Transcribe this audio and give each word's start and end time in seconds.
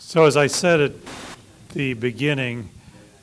So 0.00 0.24
as 0.24 0.36
I 0.36 0.46
said 0.46 0.80
at 0.80 0.92
the 1.72 1.92
beginning, 1.94 2.70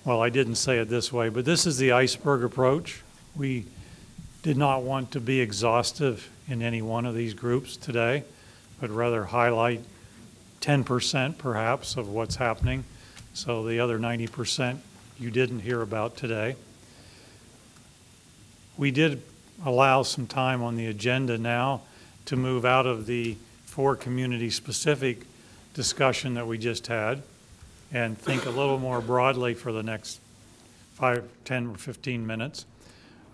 well, 0.04 0.21
I 0.21 0.29
didn't 0.29 0.55
say 0.55 0.78
it 0.78 0.90
this 0.90 1.12
way, 1.12 1.29
but 1.29 1.46
this 1.46 1.65
is 1.65 1.78
the 1.78 1.94
iceberg 1.94 2.44
approach. 2.44 3.01
We 3.33 3.65
did 4.44 4.58
not 4.58 4.83
want 4.83 5.12
to 5.12 5.22
be 5.22 5.40
exhaustive 5.40 6.29
in 6.49 6.62
any 6.62 6.81
one 6.81 7.06
of 7.06 7.15
these 7.15 7.33
groups 7.33 7.78
today, 7.78 8.26
but 8.79 8.92
rather 8.92 9.24
highlight 9.24 9.81
10% 10.62 11.38
perhaps 11.38 11.96
of 11.96 12.10
what's 12.10 12.35
happening. 12.35 12.83
So 13.33 13.65
the 13.65 13.79
other 13.79 13.97
90% 13.97 14.79
you 15.17 15.31
didn't 15.31 15.62
hear 15.62 15.81
about 15.81 16.17
today. 16.17 16.57
We 18.77 18.91
did 18.91 19.21
allow 19.66 20.03
some 20.03 20.27
time 20.27 20.62
on 20.62 20.76
the 20.76 20.88
agenda 20.88 21.38
now 21.38 21.84
to 22.26 22.35
move 22.35 22.66
out 22.66 22.85
of 22.85 23.05
the 23.05 23.38
four 23.63 23.95
community-specific 23.95 25.26
discussion 25.76 26.34
that 26.36 26.48
we 26.48 26.58
just 26.58 26.88
had 26.88 27.22
and 27.92 28.18
think 28.18 28.46
a 28.46 28.50
little 28.50 28.80
more 28.80 29.02
broadly 29.02 29.54
for 29.54 29.74
the 29.74 29.84
next 29.84 30.22
five, 30.94 31.28
10, 31.44 31.68
or 31.68 31.76
15 31.76 32.26
minutes 32.26 32.66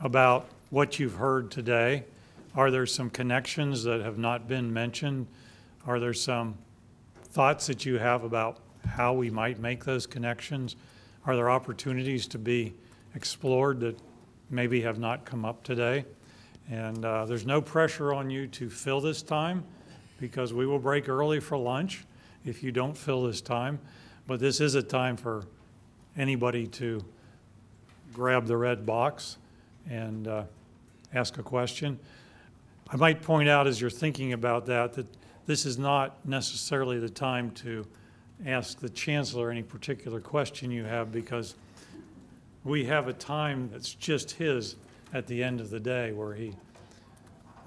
about 0.01 0.47
what 0.71 0.99
you've 0.99 1.13
heard 1.13 1.51
today. 1.51 2.03
Are 2.55 2.71
there 2.71 2.87
some 2.87 3.11
connections 3.11 3.83
that 3.83 4.01
have 4.01 4.17
not 4.17 4.47
been 4.47 4.73
mentioned? 4.73 5.27
Are 5.85 5.99
there 5.99 6.15
some 6.15 6.55
thoughts 7.25 7.67
that 7.67 7.85
you 7.85 7.99
have 7.99 8.23
about 8.23 8.57
how 8.87 9.13
we 9.13 9.29
might 9.29 9.59
make 9.59 9.85
those 9.85 10.07
connections? 10.07 10.75
Are 11.27 11.35
there 11.35 11.49
opportunities 11.51 12.25
to 12.27 12.39
be 12.39 12.73
explored 13.13 13.79
that 13.81 13.99
maybe 14.49 14.81
have 14.81 14.97
not 14.97 15.25
come 15.25 15.45
up 15.45 15.63
today? 15.63 16.05
And 16.71 17.05
uh, 17.05 17.25
there's 17.25 17.45
no 17.45 17.61
pressure 17.61 18.15
on 18.15 18.31
you 18.31 18.47
to 18.47 18.67
fill 18.67 18.99
this 18.99 19.21
time 19.21 19.63
because 20.19 20.53
we 20.53 20.65
will 20.65 20.79
break 20.79 21.07
early 21.07 21.39
for 21.39 21.55
lunch 21.55 22.03
if 22.45 22.63
you 22.63 22.71
don't 22.71 22.97
fill 22.97 23.23
this 23.23 23.41
time. 23.41 23.79
But 24.27 24.39
this 24.39 24.61
is 24.61 24.75
a 24.75 24.83
time 24.83 25.17
for 25.17 25.43
anybody 26.17 26.67
to 26.67 27.03
grab 28.13 28.45
the 28.45 28.57
red 28.57 28.85
box 28.85 29.37
and 29.89 30.27
uh, 30.27 30.43
ask 31.13 31.37
a 31.37 31.43
question. 31.43 31.99
I 32.89 32.97
might 32.97 33.21
point 33.21 33.49
out 33.49 33.67
as 33.67 33.79
you're 33.79 33.89
thinking 33.89 34.33
about 34.33 34.65
that 34.67 34.93
that 34.93 35.07
this 35.45 35.65
is 35.65 35.77
not 35.77 36.25
necessarily 36.25 36.99
the 36.99 37.09
time 37.09 37.51
to 37.51 37.85
ask 38.45 38.79
the 38.79 38.89
chancellor 38.89 39.51
any 39.51 39.63
particular 39.63 40.19
question 40.19 40.71
you 40.71 40.83
have 40.83 41.11
because 41.11 41.55
we 42.63 42.85
have 42.85 43.07
a 43.07 43.13
time 43.13 43.69
that's 43.71 43.93
just 43.93 44.31
his 44.31 44.75
at 45.13 45.27
the 45.27 45.43
end 45.43 45.59
of 45.59 45.69
the 45.69 45.79
day 45.79 46.11
where 46.11 46.33
he 46.33 46.53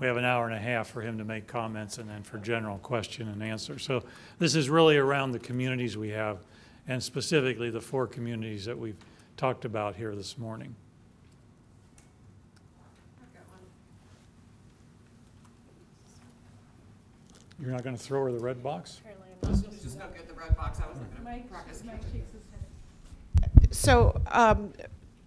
we 0.00 0.06
have 0.06 0.16
an 0.16 0.24
hour 0.24 0.46
and 0.46 0.54
a 0.54 0.58
half 0.58 0.88
for 0.88 1.00
him 1.00 1.18
to 1.18 1.24
make 1.24 1.46
comments 1.46 1.98
and 1.98 2.08
then 2.08 2.22
for 2.22 2.38
general 2.38 2.78
question 2.78 3.28
and 3.28 3.42
answer. 3.42 3.78
So 3.78 4.02
this 4.38 4.54
is 4.54 4.68
really 4.68 4.96
around 4.96 5.32
the 5.32 5.38
communities 5.38 5.96
we 5.96 6.10
have 6.10 6.38
and 6.88 7.02
specifically 7.02 7.70
the 7.70 7.80
four 7.80 8.06
communities 8.06 8.64
that 8.64 8.78
we've 8.78 8.96
talked 9.36 9.64
about 9.64 9.96
here 9.96 10.14
this 10.14 10.36
morning. 10.36 10.74
You're 17.60 17.70
not 17.70 17.84
going 17.84 17.96
to 17.96 18.02
throw 18.02 18.24
her 18.24 18.32
the 18.32 18.40
red 18.40 18.62
box? 18.62 19.00
Just 19.42 19.98
go 19.98 20.06
get 20.14 20.26
the 20.28 20.34
red 20.34 20.56
box, 20.56 20.80
I 20.80 20.88
wasn't 20.88 21.24
gonna 21.24 21.40
practice. 21.50 21.82
So, 23.70 24.20
um, 24.30 24.72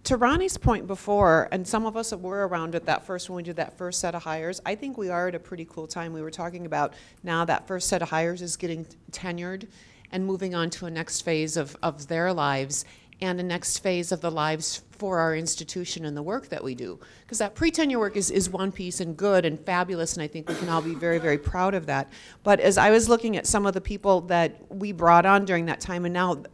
to 0.08 0.16
Ronnie's 0.16 0.56
point 0.56 0.86
before, 0.86 1.48
and 1.52 1.68
some 1.68 1.84
of 1.84 1.94
us 1.94 2.14
were 2.14 2.48
around 2.48 2.74
at 2.74 2.86
that 2.86 3.04
first, 3.04 3.28
when 3.28 3.36
we 3.36 3.42
did 3.42 3.56
that 3.56 3.76
first 3.76 4.00
set 4.00 4.14
of 4.14 4.22
hires, 4.22 4.58
I 4.64 4.74
think 4.74 4.96
we 4.96 5.10
are 5.10 5.28
at 5.28 5.34
a 5.34 5.38
pretty 5.38 5.66
cool 5.66 5.86
time. 5.86 6.14
We 6.14 6.22
were 6.22 6.30
talking 6.30 6.64
about 6.64 6.94
now 7.22 7.44
that 7.44 7.68
first 7.68 7.88
set 7.88 8.00
of 8.00 8.08
hires 8.08 8.40
is 8.40 8.56
getting 8.56 8.86
tenured 9.12 9.68
and 10.10 10.24
moving 10.24 10.54
on 10.54 10.70
to 10.70 10.86
a 10.86 10.90
next 10.90 11.20
phase 11.20 11.58
of, 11.58 11.76
of 11.82 12.08
their 12.08 12.32
lives 12.32 12.86
and 13.20 13.38
a 13.38 13.42
next 13.42 13.80
phase 13.80 14.10
of 14.10 14.22
the 14.22 14.30
lives 14.30 14.80
for 14.92 15.18
our 15.18 15.36
institution 15.36 16.06
and 16.06 16.16
the 16.16 16.22
work 16.22 16.48
that 16.48 16.64
we 16.64 16.74
do. 16.74 16.98
Because 17.20 17.36
that 17.36 17.54
pre-tenure 17.54 17.98
work 17.98 18.16
is, 18.16 18.30
is 18.30 18.48
one 18.48 18.72
piece 18.72 19.00
and 19.00 19.14
good 19.14 19.44
and 19.44 19.60
fabulous, 19.60 20.14
and 20.14 20.22
I 20.22 20.26
think 20.26 20.48
we 20.48 20.54
can 20.54 20.70
all 20.70 20.80
be 20.80 20.94
very, 20.94 21.18
very 21.18 21.36
proud 21.36 21.74
of 21.74 21.84
that. 21.84 22.10
But 22.44 22.60
as 22.60 22.78
I 22.78 22.88
was 22.90 23.10
looking 23.10 23.36
at 23.36 23.46
some 23.46 23.66
of 23.66 23.74
the 23.74 23.82
people 23.82 24.22
that 24.22 24.56
we 24.70 24.90
brought 24.92 25.26
on 25.26 25.44
during 25.44 25.66
that 25.66 25.80
time, 25.80 26.06
and 26.06 26.14
now 26.14 26.44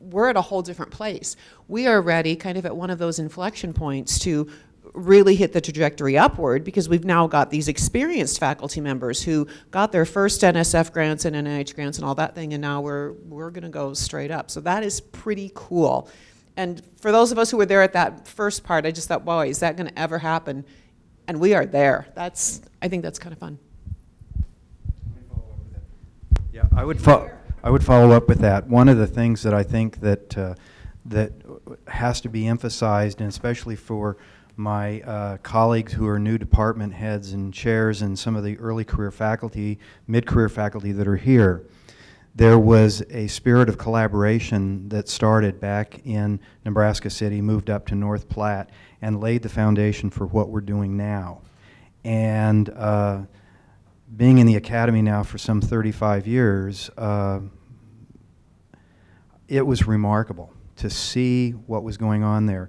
we're 0.00 0.28
at 0.28 0.36
a 0.36 0.40
whole 0.40 0.62
different 0.62 0.90
place. 0.90 1.36
We 1.68 1.86
are 1.86 2.00
ready, 2.00 2.34
kind 2.34 2.56
of 2.58 2.66
at 2.66 2.74
one 2.74 2.90
of 2.90 2.98
those 2.98 3.18
inflection 3.18 3.72
points, 3.72 4.18
to 4.20 4.50
really 4.94 5.36
hit 5.36 5.52
the 5.52 5.60
trajectory 5.60 6.18
upward 6.18 6.64
because 6.64 6.88
we've 6.88 7.04
now 7.04 7.26
got 7.26 7.50
these 7.50 7.68
experienced 7.68 8.40
faculty 8.40 8.80
members 8.80 9.22
who 9.22 9.46
got 9.70 9.92
their 9.92 10.04
first 10.04 10.40
NSF 10.40 10.92
grants 10.92 11.24
and 11.24 11.36
NIH 11.36 11.74
grants 11.74 11.98
and 11.98 12.06
all 12.06 12.14
that 12.16 12.34
thing, 12.34 12.54
and 12.54 12.60
now 12.60 12.80
we're 12.80 13.12
we're 13.28 13.50
going 13.50 13.62
to 13.62 13.68
go 13.68 13.94
straight 13.94 14.30
up. 14.30 14.50
So 14.50 14.60
that 14.62 14.82
is 14.82 15.00
pretty 15.00 15.52
cool. 15.54 16.08
And 16.56 16.82
for 17.00 17.12
those 17.12 17.30
of 17.30 17.38
us 17.38 17.50
who 17.50 17.56
were 17.56 17.66
there 17.66 17.82
at 17.82 17.92
that 17.92 18.26
first 18.26 18.64
part, 18.64 18.84
I 18.84 18.90
just 18.90 19.08
thought, 19.08 19.24
boy, 19.24 19.48
is 19.48 19.60
that 19.60 19.76
going 19.76 19.88
to 19.88 19.98
ever 19.98 20.18
happen? 20.18 20.64
And 21.28 21.38
we 21.40 21.54
are 21.54 21.64
there. 21.64 22.08
That's 22.14 22.60
I 22.82 22.88
think 22.88 23.02
that's 23.02 23.18
kind 23.18 23.32
of 23.32 23.38
fun. 23.38 23.58
Yeah, 26.52 26.64
I 26.74 26.84
would 26.84 27.00
fo- 27.00 27.30
I 27.62 27.70
would 27.70 27.84
follow 27.84 28.12
up 28.12 28.26
with 28.26 28.38
that. 28.40 28.66
One 28.68 28.88
of 28.88 28.96
the 28.96 29.06
things 29.06 29.42
that 29.42 29.52
I 29.52 29.62
think 29.62 30.00
that 30.00 30.38
uh, 30.38 30.54
that 31.06 31.32
has 31.88 32.20
to 32.22 32.28
be 32.28 32.46
emphasized, 32.46 33.20
and 33.20 33.28
especially 33.28 33.76
for 33.76 34.16
my 34.56 35.00
uh, 35.02 35.36
colleagues 35.38 35.92
who 35.92 36.06
are 36.06 36.18
new 36.18 36.38
department 36.38 36.92
heads 36.92 37.32
and 37.32 37.52
chairs 37.52 38.02
and 38.02 38.18
some 38.18 38.36
of 38.36 38.44
the 38.44 38.58
early 38.58 38.84
career 38.84 39.10
faculty, 39.10 39.78
mid-career 40.06 40.48
faculty 40.48 40.92
that 40.92 41.08
are 41.08 41.16
here, 41.16 41.64
there 42.34 42.58
was 42.58 43.02
a 43.10 43.26
spirit 43.26 43.68
of 43.68 43.78
collaboration 43.78 44.88
that 44.88 45.08
started 45.08 45.60
back 45.60 46.00
in 46.04 46.38
Nebraska 46.64 47.10
City, 47.10 47.40
moved 47.40 47.70
up 47.70 47.86
to 47.86 47.94
North 47.94 48.28
Platte, 48.28 48.70
and 49.02 49.20
laid 49.20 49.42
the 49.42 49.48
foundation 49.48 50.10
for 50.10 50.26
what 50.26 50.48
we're 50.48 50.60
doing 50.60 50.96
now. 50.96 51.40
And 52.04 52.68
uh, 52.70 53.22
being 54.16 54.38
in 54.38 54.46
the 54.46 54.56
academy 54.56 55.02
now 55.02 55.22
for 55.22 55.38
some 55.38 55.60
35 55.60 56.26
years, 56.26 56.90
uh, 56.96 57.40
it 59.48 59.66
was 59.66 59.86
remarkable 59.86 60.52
to 60.76 60.90
see 60.90 61.50
what 61.50 61.82
was 61.82 61.96
going 61.96 62.22
on 62.22 62.46
there. 62.46 62.68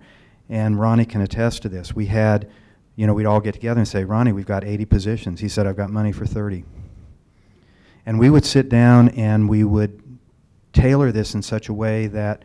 And 0.50 0.80
Ronnie 0.80 1.06
can 1.06 1.22
attest 1.22 1.62
to 1.64 1.70
this. 1.70 1.96
We 1.96 2.08
had, 2.08 2.50
you 2.96 3.08
know, 3.08 3.14
we'd 3.14 3.26
all 3.26 3.40
get 3.40 3.54
together 3.54 3.80
and 3.80 3.88
say, 3.88 4.04
Ronnie, 4.04 4.34
we've 4.34 4.46
got 4.46 4.64
80 4.64 4.86
positions. 4.86 5.40
He 5.40 5.48
said, 5.48 5.66
I've 5.66 5.78
got 5.78 5.90
money 5.90 6.12
for 6.12 6.26
30. 6.26 6.66
And 8.06 8.20
we 8.20 8.30
would 8.30 8.46
sit 8.46 8.68
down 8.68 9.10
and 9.10 9.48
we 9.48 9.64
would 9.64 10.02
tailor 10.74 11.12
this 11.12 11.34
in 11.34 11.42
such 11.42 11.70
a 11.70 11.74
way 11.74 12.08
that 12.08 12.44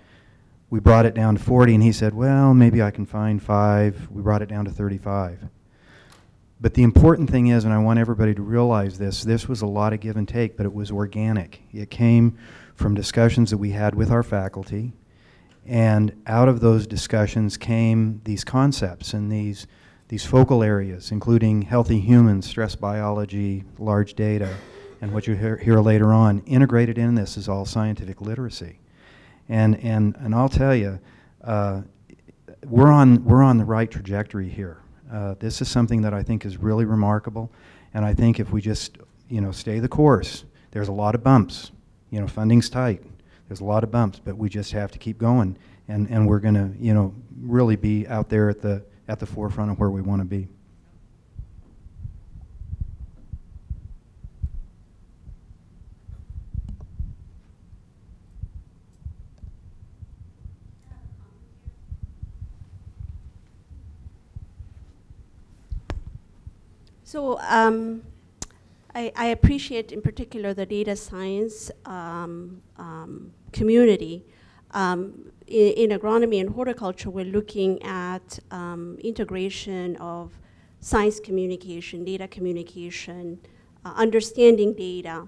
we 0.69 0.81
brought 0.81 1.07
it 1.07 1.15
down 1.15 1.37
to 1.37 1.43
40, 1.43 1.75
and 1.75 1.83
he 1.83 1.93
said, 1.93 2.13
well, 2.13 2.53
maybe 2.53 2.83
I 2.83 2.91
can 2.91 3.07
find 3.07 3.41
five. 3.41 4.09
We 4.11 4.21
brought 4.21 4.43
it 4.43 4.49
down 4.49 4.65
to 4.65 4.71
35. 4.71 5.49
But 6.59 6.73
the 6.73 6.83
important 6.83 7.29
thing 7.29 7.49
is, 7.49 7.65
and 7.65 7.75
I 7.75 7.79
want 7.79 7.99
everybody 7.99 8.35
to 8.35 8.43
realize 8.43 8.97
this, 8.97 9.23
this 9.23 9.47
was 9.47 9.61
a 9.61 9.67
lot 9.67 9.93
of 9.93 10.01
give 10.01 10.17
and 10.17 10.27
take, 10.27 10.57
but 10.57 10.65
it 10.65 10.73
was 10.73 10.91
organic. 10.91 11.61
It 11.73 11.91
came 11.91 12.39
from 12.75 12.95
discussions 12.95 13.51
that 13.51 13.59
we 13.59 13.73
had 13.73 13.95
with 13.95 14.11
our 14.11 14.23
faculty, 14.23 14.95
and 15.67 16.13
out 16.27 16.49
of 16.49 16.61
those 16.61 16.87
discussions 16.87 17.57
came 17.57 18.21
these 18.25 18.43
concepts 18.43 19.13
and 19.13 19.31
these, 19.31 19.67
these 20.09 20.25
focal 20.25 20.63
areas, 20.63 21.11
including 21.11 21.63
healthy 21.63 22.01
humans, 22.01 22.47
stress 22.47 22.75
biology, 22.75 23.65
large 23.79 24.15
data, 24.15 24.55
and 25.03 25.13
what 25.13 25.27
you 25.27 25.35
hear, 25.35 25.59
hear 25.59 25.81
later 25.81 26.13
on. 26.13 26.39
Integrated 26.47 26.97
in 26.97 27.15
this 27.15 27.37
is 27.37 27.49
all 27.51 27.67
scientific 27.67 28.23
literacy. 28.23 28.79
And, 29.49 29.79
and, 29.85 30.17
and 30.21 30.35
I'll 30.35 30.49
tell 30.49 30.75
you, 30.75 31.01
uh, 31.45 31.83
we're, 32.65 32.91
on, 32.91 33.25
we're 33.25 33.43
on 33.43 33.59
the 33.59 33.65
right 33.65 33.91
trajectory 33.91 34.49
here. 34.49 34.79
Uh, 35.13 35.35
this 35.39 35.61
is 35.61 35.69
something 35.69 36.03
that 36.03 36.13
I 36.13 36.23
think 36.23 36.45
is 36.45 36.57
really 36.57 36.85
remarkable, 36.85 37.53
and 37.95 38.05
I 38.05 38.15
think 38.15 38.41
if 38.41 38.51
we 38.51 38.61
just, 38.61 38.99
you 39.29 39.41
know, 39.41 39.53
stay 39.53 39.79
the 39.79 39.89
course, 39.89 40.45
there's 40.73 40.89
a 40.89 40.93
lot 40.93 41.15
of 41.15 41.23
bumps. 41.23 41.73
You 42.11 42.21
know, 42.21 42.27
funding's 42.27 42.69
tight. 42.69 43.03
There's 43.49 43.61
a 43.61 43.65
lot 43.65 43.85
of 43.85 43.91
bumps, 43.91 44.21
but 44.25 44.37
we 44.37 44.49
just 44.49 44.73
have 44.73 44.91
to 44.93 44.99
keep 44.99 45.19
going, 45.19 45.57
and, 45.89 46.09
and 46.11 46.27
we're 46.27 46.41
going 46.41 46.55
to, 46.55 46.73
you 46.79 46.95
know, 46.95 47.15
really 47.41 47.77
be 47.77 48.07
out 48.09 48.29
there 48.29 48.49
at 48.51 48.61
the, 48.61 48.85
at 49.09 49.21
the 49.21 49.27
forefront 49.27 49.71
of 49.71 49.79
where 49.79 49.91
we 49.91 50.01
want 50.01 50.21
to 50.21 50.25
be. 50.25 50.49
Um, 67.41 68.03
I, 68.95 69.13
I, 69.15 69.27
appreciate 69.27 69.93
in 69.93 70.01
particular 70.01 70.55
the 70.55 70.65
data 70.65 70.97
science 70.97 71.71
um, 71.85 72.63
um, 72.79 73.33
community. 73.53 74.25
Um, 74.73 75.31
in, 75.47 75.91
in, 75.91 75.99
agronomy 75.99 76.41
and 76.41 76.51
horticulture, 76.51 77.11
we're 77.11 77.25
looking 77.25 77.83
at 77.83 78.39
um, 78.51 78.97
integration 79.05 79.97
of 79.97 80.39
science 80.81 81.21
communication, 81.21 82.05
data 82.05 82.27
communication, 82.27 83.39
uh, 83.85 83.93
understanding 83.97 84.75
data. 84.75 85.27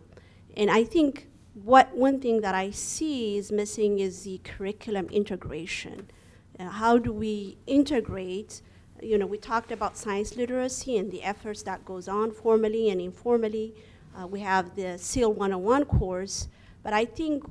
And 0.57 0.71
I 0.71 0.85
think 0.85 1.29
what 1.55 1.95
one 1.97 2.21
thing 2.21 2.41
that 2.41 2.55
I 2.55 2.71
see 2.71 3.37
is 3.37 3.53
missing 3.53 3.99
is 3.99 4.23
the 4.23 4.41
curriculum 4.45 5.09
integration. 5.11 6.11
Uh, 6.59 6.69
how 6.69 6.99
do 6.99 7.13
we 7.13 7.59
integrate? 7.67 8.63
You 9.01 9.17
know, 9.17 9.27
we 9.27 9.39
talked 9.39 9.71
about 9.71 9.97
science 9.97 10.37
literacy 10.37 10.99
and 10.99 11.11
the 11.11 11.23
efforts 11.23 11.63
that 11.63 11.85
goes 11.85 12.09
on 12.09 12.33
formally 12.33 12.91
and 12.91 13.01
informally. 13.01 13.75
Uh, 14.17 14.27
we 14.27 14.41
have 14.41 14.75
the 14.75 14.99
SEAL 14.99 15.33
101 15.35 15.85
course, 15.85 16.49
but 16.83 16.93
I 16.93 17.05
think 17.05 17.45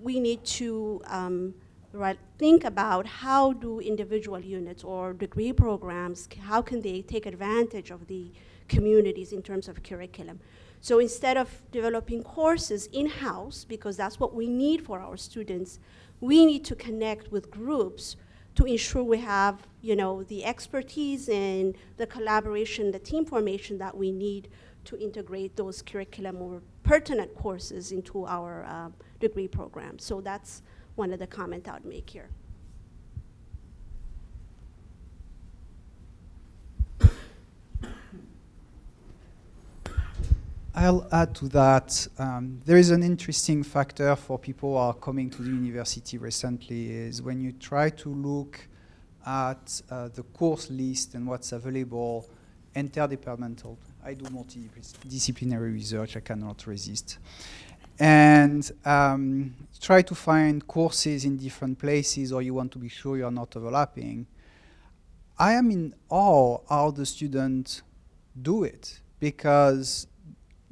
we 0.00 0.18
need 0.18 0.44
to 0.44 1.02
um, 1.06 1.54
right, 1.92 2.18
think 2.38 2.64
about 2.64 3.06
how 3.06 3.52
do 3.52 3.80
individual 3.80 4.40
units 4.40 4.82
or 4.82 5.12
degree 5.12 5.52
programs, 5.52 6.28
how 6.40 6.62
can 6.62 6.80
they 6.80 7.02
take 7.02 7.26
advantage 7.26 7.90
of 7.90 8.06
the 8.06 8.32
communities 8.68 9.32
in 9.32 9.42
terms 9.42 9.68
of 9.68 9.82
curriculum. 9.82 10.40
So 10.80 10.98
instead 10.98 11.36
of 11.36 11.62
developing 11.70 12.22
courses 12.22 12.86
in-house, 12.92 13.64
because 13.64 13.96
that's 13.96 14.18
what 14.18 14.34
we 14.34 14.48
need 14.48 14.84
for 14.84 15.00
our 15.00 15.16
students, 15.16 15.78
we 16.20 16.44
need 16.44 16.64
to 16.66 16.74
connect 16.74 17.30
with 17.30 17.50
groups 17.50 18.16
to 18.54 18.64
ensure 18.64 19.02
we 19.02 19.18
have, 19.18 19.66
you 19.82 19.96
know, 19.96 20.22
the 20.24 20.44
expertise 20.44 21.28
and 21.28 21.76
the 21.96 22.06
collaboration, 22.06 22.90
the 22.90 22.98
team 22.98 23.24
formation 23.24 23.78
that 23.78 23.96
we 23.96 24.12
need 24.12 24.48
to 24.84 24.98
integrate 25.00 25.56
those 25.56 25.82
curriculum 25.82 26.40
or 26.40 26.62
pertinent 26.82 27.34
courses 27.34 27.90
into 27.90 28.26
our 28.26 28.64
uh, 28.64 28.88
degree 29.18 29.48
program. 29.48 29.98
So 29.98 30.20
that's 30.20 30.62
one 30.94 31.12
of 31.12 31.18
the 31.18 31.26
comments 31.26 31.68
I 31.68 31.74
would 31.74 31.84
make 31.84 32.10
here. 32.10 32.28
I'll 40.76 41.06
add 41.12 41.36
to 41.36 41.48
that. 41.50 42.08
Um, 42.18 42.60
there 42.64 42.76
is 42.76 42.90
an 42.90 43.04
interesting 43.04 43.62
factor 43.62 44.16
for 44.16 44.40
people 44.40 44.72
who 44.72 44.76
are 44.76 44.94
coming 44.94 45.30
to 45.30 45.42
the 45.42 45.50
university 45.50 46.18
recently 46.18 46.90
is 46.90 47.22
when 47.22 47.40
you 47.40 47.52
try 47.52 47.90
to 47.90 48.08
look 48.08 48.66
at 49.24 49.80
uh, 49.88 50.08
the 50.08 50.24
course 50.24 50.70
list 50.70 51.14
and 51.14 51.28
what's 51.28 51.52
available, 51.52 52.28
interdepartmental. 52.74 53.76
I 54.04 54.14
do 54.14 54.24
multidisciplinary 54.24 55.72
research. 55.72 56.16
I 56.16 56.20
cannot 56.20 56.66
resist. 56.66 57.18
And 58.00 58.68
um, 58.84 59.54
try 59.80 60.02
to 60.02 60.14
find 60.16 60.66
courses 60.66 61.24
in 61.24 61.36
different 61.36 61.78
places, 61.78 62.32
or 62.32 62.42
you 62.42 62.52
want 62.52 62.72
to 62.72 62.78
be 62.78 62.88
sure 62.88 63.16
you 63.16 63.26
are 63.26 63.30
not 63.30 63.56
overlapping. 63.56 64.26
I 65.38 65.52
am 65.52 65.70
in 65.70 65.94
awe 66.08 66.58
how 66.68 66.90
the 66.90 67.06
students 67.06 67.82
do 68.42 68.64
it 68.64 69.00
because 69.20 70.08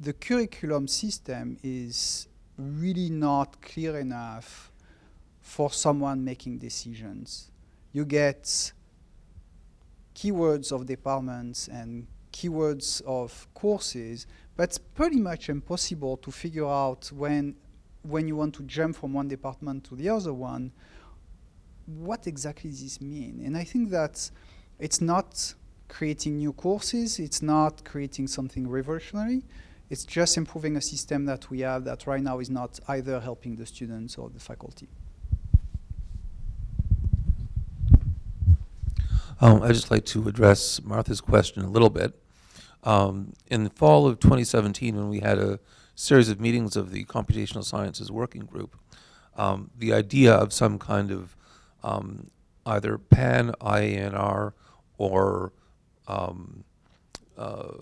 the 0.03 0.11
curriculum 0.13 0.85
system 0.87 1.57
is 1.63 2.27
really 2.57 3.09
not 3.09 3.61
clear 3.61 3.97
enough 3.97 4.71
for 5.41 5.71
someone 5.71 6.23
making 6.25 6.57
decisions. 6.57 7.49
You 7.93 8.03
get 8.03 8.73
keywords 10.13 10.71
of 10.73 10.85
departments 10.85 11.69
and 11.69 12.07
keywords 12.33 13.01
of 13.03 13.47
courses, 13.53 14.27
but 14.57 14.63
it's 14.63 14.77
pretty 14.77 15.19
much 15.21 15.47
impossible 15.47 16.17
to 16.17 16.31
figure 16.31 16.67
out 16.67 17.09
when 17.11 17.55
when 18.01 18.27
you 18.27 18.35
want 18.35 18.53
to 18.53 18.63
jump 18.63 18.97
from 18.97 19.13
one 19.13 19.29
department 19.29 19.85
to 19.85 19.95
the 19.95 20.09
other 20.09 20.33
one, 20.33 20.73
what 21.85 22.27
exactly 22.27 22.69
does 22.69 22.83
this 22.83 22.99
mean? 22.99 23.41
And 23.45 23.55
I 23.55 23.63
think 23.63 23.91
that 23.91 24.29
it's 24.77 24.99
not 24.99 25.53
creating 25.87 26.35
new 26.35 26.51
courses, 26.51 27.17
it's 27.17 27.41
not 27.41 27.85
creating 27.85 28.27
something 28.27 28.67
revolutionary, 28.67 29.43
it's 29.93 30.05
just 30.05 30.37
improving 30.37 30.75
a 30.75 30.81
system 30.81 31.25
that 31.25 31.51
we 31.51 31.59
have 31.59 31.83
that 31.83 32.07
right 32.07 32.23
now 32.23 32.39
is 32.39 32.49
not 32.49 32.79
either 32.87 33.19
helping 33.19 33.57
the 33.57 33.65
students 33.67 34.17
or 34.17 34.27
the 34.27 34.39
faculty. 34.39 34.89
Um, 39.39 39.61
I'd 39.61 39.75
just 39.75 39.91
like 39.91 40.05
to 40.05 40.27
address 40.27 40.81
Martha's 40.83 41.21
question 41.21 41.61
a 41.63 41.69
little 41.69 41.91
bit. 41.91 42.15
Um, 42.83 43.33
in 43.51 43.65
the 43.65 43.69
fall 43.69 44.07
of 44.07 44.19
2017, 44.19 44.95
when 44.95 45.09
we 45.09 45.19
had 45.19 45.37
a 45.37 45.59
series 45.93 46.27
of 46.27 46.41
meetings 46.41 46.75
of 46.75 46.89
the 46.89 47.05
Computational 47.05 47.63
Sciences 47.63 48.11
Working 48.11 48.45
Group, 48.45 48.75
um, 49.37 49.69
the 49.77 49.93
idea 49.93 50.33
of 50.33 50.51
some 50.53 50.79
kind 50.79 51.11
of 51.11 51.35
um, 51.83 52.31
either 52.65 52.97
pan 52.97 53.53
IANR 53.61 54.53
or 54.97 55.53
um, 56.07 56.63
uh, 57.37 57.73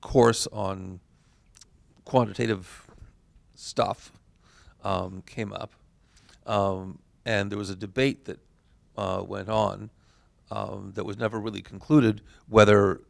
course 0.00 0.48
on 0.48 0.98
quantitative 2.10 2.88
stuff 3.54 4.10
um, 4.82 5.22
came 5.26 5.52
up, 5.52 5.70
um, 6.44 6.98
and 7.24 7.52
there 7.52 7.58
was 7.58 7.70
a 7.70 7.76
debate 7.76 8.24
that 8.24 8.40
uh, 8.96 9.22
went 9.24 9.48
on 9.48 9.90
um, 10.50 10.90
that 10.96 11.04
was 11.04 11.16
never 11.16 11.38
really 11.38 11.62
concluded 11.62 12.20
whether 12.48 13.00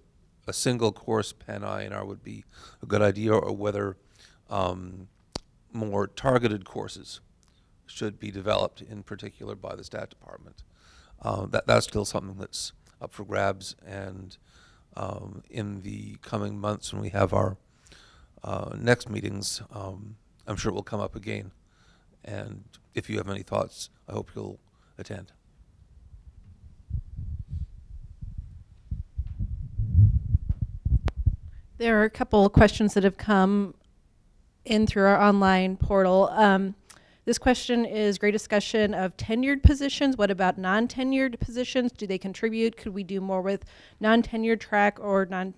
a 0.47 0.53
single 0.53 0.93
course 0.93 1.33
pan 1.33 1.63
IANR 1.63 2.05
would 2.05 2.23
be 2.23 2.45
a 2.83 2.87
good 2.87 3.01
idea 3.01 3.33
or 3.33 3.57
whether 3.57 3.97
um, 4.51 5.09
more 5.73 6.07
targeted 6.07 6.67
courses 6.67 7.21
should 7.87 8.21
be 8.21 8.31
developed 8.31 8.83
in 8.83 9.03
particular 9.03 9.55
by 9.55 9.75
the 9.75 9.83
stat 9.83 10.11
department. 10.11 10.63
Uh, 11.23 11.47
that, 11.47 11.67
that's 11.67 11.87
still 11.87 12.05
something 12.05 12.37
that's 12.39 12.73
up 13.01 13.15
for 13.15 13.25
grabs 13.25 13.77
and 13.87 14.37
um, 14.95 15.43
in 15.49 15.81
the 15.81 16.17
coming 16.21 16.59
months 16.59 16.93
when 16.93 17.01
we 17.01 17.09
have 17.09 17.33
our 17.33 17.57
uh, 18.43 18.75
next 18.77 19.09
meetings, 19.09 19.63
um, 19.73 20.17
I'm 20.47 20.57
sure 20.57 20.71
it 20.71 20.75
will 20.75 20.83
come 20.83 21.01
up 21.01 21.15
again. 21.15 21.53
And 22.25 22.65
if 22.95 23.09
you 23.09 23.17
have 23.19 23.29
any 23.29 23.43
thoughts, 23.43 23.91
I 24.09 24.13
hope 24.13 24.31
you'll 24.35 24.59
attend. 24.99 25.33
There 31.79 31.99
are 31.99 32.05
a 32.05 32.11
couple 32.11 32.45
of 32.45 32.53
questions 32.53 32.93
that 32.93 33.05
have 33.05 33.17
come 33.17 33.75
in 34.67 34.87
through 34.87 35.05
our 35.05 35.19
online 35.19 35.79
portal. 35.79 36.29
Um, 36.33 36.75
this 37.25 37.39
question 37.39 37.85
is 37.85 38.19
great 38.19 38.33
discussion 38.33 38.93
of 38.93 39.17
tenured 39.17 39.63
positions. 39.63 40.17
What 40.17 40.31
about 40.31 40.59
non-tenured 40.59 41.39
positions? 41.41 41.93
Do 41.93 42.07
they 42.07 42.19
contribute? 42.19 42.77
Could 42.77 42.93
we 42.93 43.03
do 43.03 43.21
more 43.21 43.41
with 43.41 43.65
non-tenured 44.01 44.61
track 44.61 44.99
or 45.01 45.27
non 45.27 45.55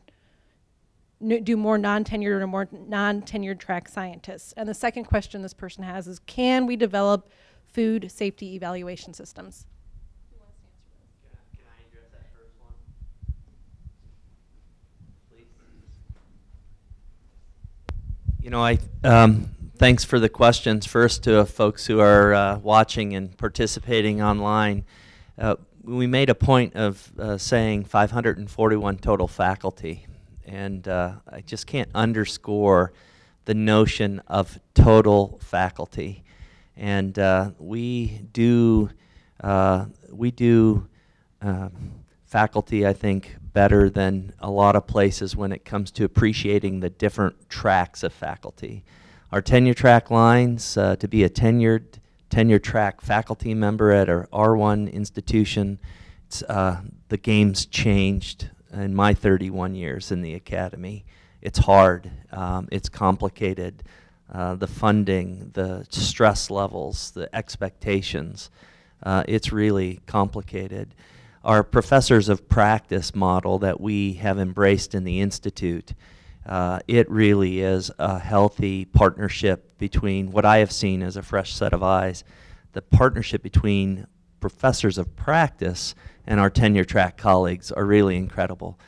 do 1.23 1.57
more 1.57 1.79
non-tenured 1.79 2.41
or 2.41 2.47
more 2.47 2.69
non-tenured 2.73 3.59
track 3.59 3.89
scientists? 3.89 4.53
And 4.57 4.69
the 4.69 4.75
second 4.75 5.05
question 5.05 5.43
this 5.43 5.55
person 5.55 5.85
has 5.85 6.07
is 6.07 6.19
can 6.21 6.67
we 6.67 6.77
develop 6.77 7.31
food 7.67 8.11
safety 8.11 8.55
evaluation 8.55 9.15
systems? 9.15 9.67
You 18.43 18.51
know, 18.51 18.65
I, 18.65 18.79
um, 19.05 19.51
thanks 19.77 20.03
for 20.03 20.19
the 20.19 20.29
questions. 20.29 20.85
First 20.85 21.23
to 21.25 21.47
folks 21.47 21.87
who 21.87 22.01
are 22.01 22.35
uh, 22.35 22.59
watching 22.59 23.15
and 23.15 23.37
participating 23.39 24.21
online. 24.21 24.85
Uh, 25.39 25.55
we 25.85 26.09
made 26.09 26.29
a 26.29 26.35
point 26.35 26.75
of 26.75 27.13
uh, 27.19 27.39
saying 27.39 27.85
541 27.85 28.99
total 28.99 29.29
faculty, 29.29 30.07
and 30.47 30.87
uh, 30.89 31.15
I 31.31 31.41
just 31.41 31.67
can't 31.67 31.91
underscore 31.95 32.93
the 33.45 33.55
notion 33.55 34.21
of 34.29 34.59
total 34.75 35.39
faculty. 35.43 36.25
And 36.77 37.19
uh, 37.19 37.51
we 37.59 38.23
do, 38.33 38.91
uh, 39.43 39.87
we 40.11 40.31
do 40.31 40.89
um, 41.41 41.93
faculty, 42.25 42.87
I 42.87 42.93
think, 42.93 43.37
better 43.53 43.91
than 43.91 44.33
a 44.39 44.51
lot 44.51 44.77
of 44.77 44.87
places 44.87 45.37
when 45.37 45.53
it 45.53 45.65
comes 45.65 45.91
to 45.93 46.05
appreciating 46.05 46.81
the 46.81 46.91
different 46.91 47.49
tracks 47.49 48.03
of 48.03 48.13
faculty. 48.13 48.85
Our 49.31 49.43
tenure 49.43 49.75
track 49.75 50.11
lines, 50.11 50.77
uh, 50.77 50.97
to 50.97 51.09
be 51.09 51.25
a 51.25 51.31
tenured 51.31 51.99
tenure 52.31 52.59
track 52.59 53.01
faculty 53.03 53.53
member 53.53 53.93
at 53.93 54.09
our 54.09 54.27
R1 54.33 54.91
institution, 54.93 55.79
uh, 56.49 56.81
the 57.09 57.19
game's 57.19 57.67
changed 57.67 58.51
in 58.73 58.95
my 58.95 59.15
31 59.15 59.75
years 59.75 60.11
in 60.11 60.23
the 60.23 60.35
academy. 60.35 61.05
It's 61.41 61.59
hard, 61.59 62.11
um, 62.31 62.69
it's 62.71 62.89
complicated. 62.89 63.83
Uh, 64.33 64.55
the 64.55 64.67
funding, 64.67 65.51
the 65.53 65.87
stress 65.91 66.51
levels, 66.51 67.11
the 67.11 67.35
expectations, 67.35 68.51
uh, 69.03 69.25
it's 69.29 69.53
really 69.53 70.01
complicated 70.07 70.95
our 71.45 71.65
professors 71.65 72.29
of 72.29 72.49
practice 72.49 73.15
model 73.15 73.59
that 73.61 73.81
we 73.81 74.15
have 74.15 74.39
embraced 74.39 74.95
in 74.95 75.05
the 75.05 75.21
Institute, 75.21 75.93
uh, 76.47 76.79
it 76.87 77.11
really 77.11 77.61
is 77.61 77.91
a 77.99 78.19
healthy 78.19 78.85
partnership 78.85 79.79
between 79.79 80.31
what 80.31 80.45
I 80.45 80.59
have 80.59 80.73
seen 80.73 81.03
as 81.03 81.17
a 81.17 81.23
fresh 81.23 81.55
set 81.55 81.73
of 81.73 81.83
eyes, 81.83 82.25
the 82.73 82.83
partnership 82.83 83.43
between 83.43 84.07
professors 84.41 84.99
of 84.99 85.15
practice 85.17 85.95
and 86.27 86.41
our 86.41 86.51
tenure 86.51 86.85
track 86.85 87.17
colleagues 87.17 87.73
are 87.73 87.85
really 87.85 88.17
incredible. 88.17 88.79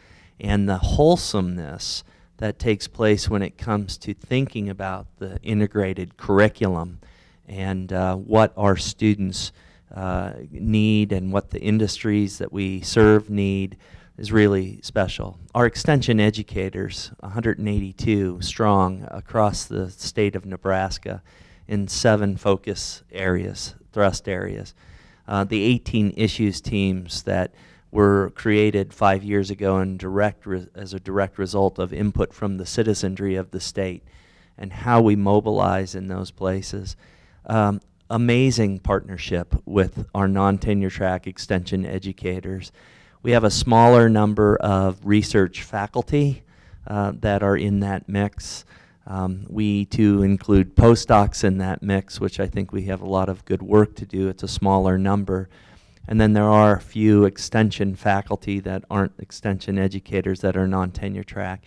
And 0.40 0.68
the 0.68 0.78
wholesomeness 0.78 2.04
that 2.38 2.58
takes 2.58 2.88
place 2.88 3.28
when 3.28 3.42
it 3.42 3.56
comes 3.56 3.96
to 3.98 4.14
thinking 4.14 4.68
about 4.68 5.06
the 5.18 5.38
integrated 5.42 6.16
curriculum 6.16 6.98
and 7.46 7.92
uh, 7.92 8.16
what 8.16 8.52
our 8.56 8.76
students 8.76 9.52
uh, 9.94 10.32
need 10.50 11.12
and 11.12 11.32
what 11.32 11.50
the 11.50 11.60
industries 11.60 12.38
that 12.38 12.52
we 12.52 12.80
serve 12.80 13.30
need 13.30 13.76
is 14.16 14.32
really 14.32 14.80
special. 14.82 15.38
Our 15.54 15.66
extension 15.66 16.20
educators, 16.20 17.10
182 17.20 18.40
strong 18.42 19.06
across 19.10 19.64
the 19.64 19.90
state 19.90 20.36
of 20.36 20.46
Nebraska 20.46 21.22
in 21.66 21.88
seven 21.88 22.36
focus 22.36 23.02
areas, 23.12 23.74
thrust 23.92 24.28
areas. 24.28 24.74
Uh, 25.26 25.44
the 25.44 25.62
18 25.62 26.14
issues 26.16 26.60
teams 26.60 27.22
that 27.22 27.54
were 27.90 28.32
created 28.34 28.92
five 28.92 29.22
years 29.22 29.50
ago 29.50 29.78
in 29.78 29.96
direct 29.96 30.46
re- 30.46 30.66
as 30.74 30.92
a 30.92 31.00
direct 31.00 31.38
result 31.38 31.78
of 31.78 31.92
input 31.92 32.34
from 32.34 32.56
the 32.56 32.66
citizenry 32.66 33.36
of 33.36 33.52
the 33.52 33.60
state 33.60 34.02
and 34.58 34.72
how 34.72 35.00
we 35.00 35.16
mobilize 35.16 35.94
in 35.94 36.08
those 36.08 36.30
places. 36.30 36.96
Um, 37.46 37.80
amazing 38.10 38.80
partnership 38.80 39.54
with 39.64 40.06
our 40.14 40.28
non-tenure 40.28 40.90
track 40.90 41.26
extension 41.26 41.86
educators. 41.86 42.72
We 43.22 43.32
have 43.32 43.44
a 43.44 43.50
smaller 43.50 44.08
number 44.08 44.56
of 44.56 45.04
research 45.04 45.62
faculty 45.62 46.42
uh, 46.86 47.12
that 47.20 47.42
are 47.42 47.56
in 47.56 47.80
that 47.80 48.08
mix. 48.08 48.64
Um, 49.06 49.46
we 49.48 49.84
too 49.84 50.22
include 50.22 50.76
postdocs 50.76 51.44
in 51.44 51.58
that 51.58 51.82
mix, 51.82 52.20
which 52.20 52.40
I 52.40 52.46
think 52.46 52.72
we 52.72 52.84
have 52.84 53.02
a 53.02 53.08
lot 53.08 53.28
of 53.28 53.44
good 53.44 53.62
work 53.62 53.94
to 53.96 54.06
do. 54.06 54.28
It's 54.28 54.42
a 54.42 54.48
smaller 54.48 54.96
number. 54.98 55.48
And 56.08 56.20
then 56.20 56.32
there 56.32 56.48
are 56.48 56.76
a 56.76 56.80
few 56.80 57.24
extension 57.24 57.96
faculty 57.96 58.60
that 58.60 58.84
aren't 58.90 59.12
extension 59.18 59.78
educators 59.78 60.40
that 60.40 60.56
are 60.56 60.66
non-tenure 60.66 61.24
track. 61.24 61.64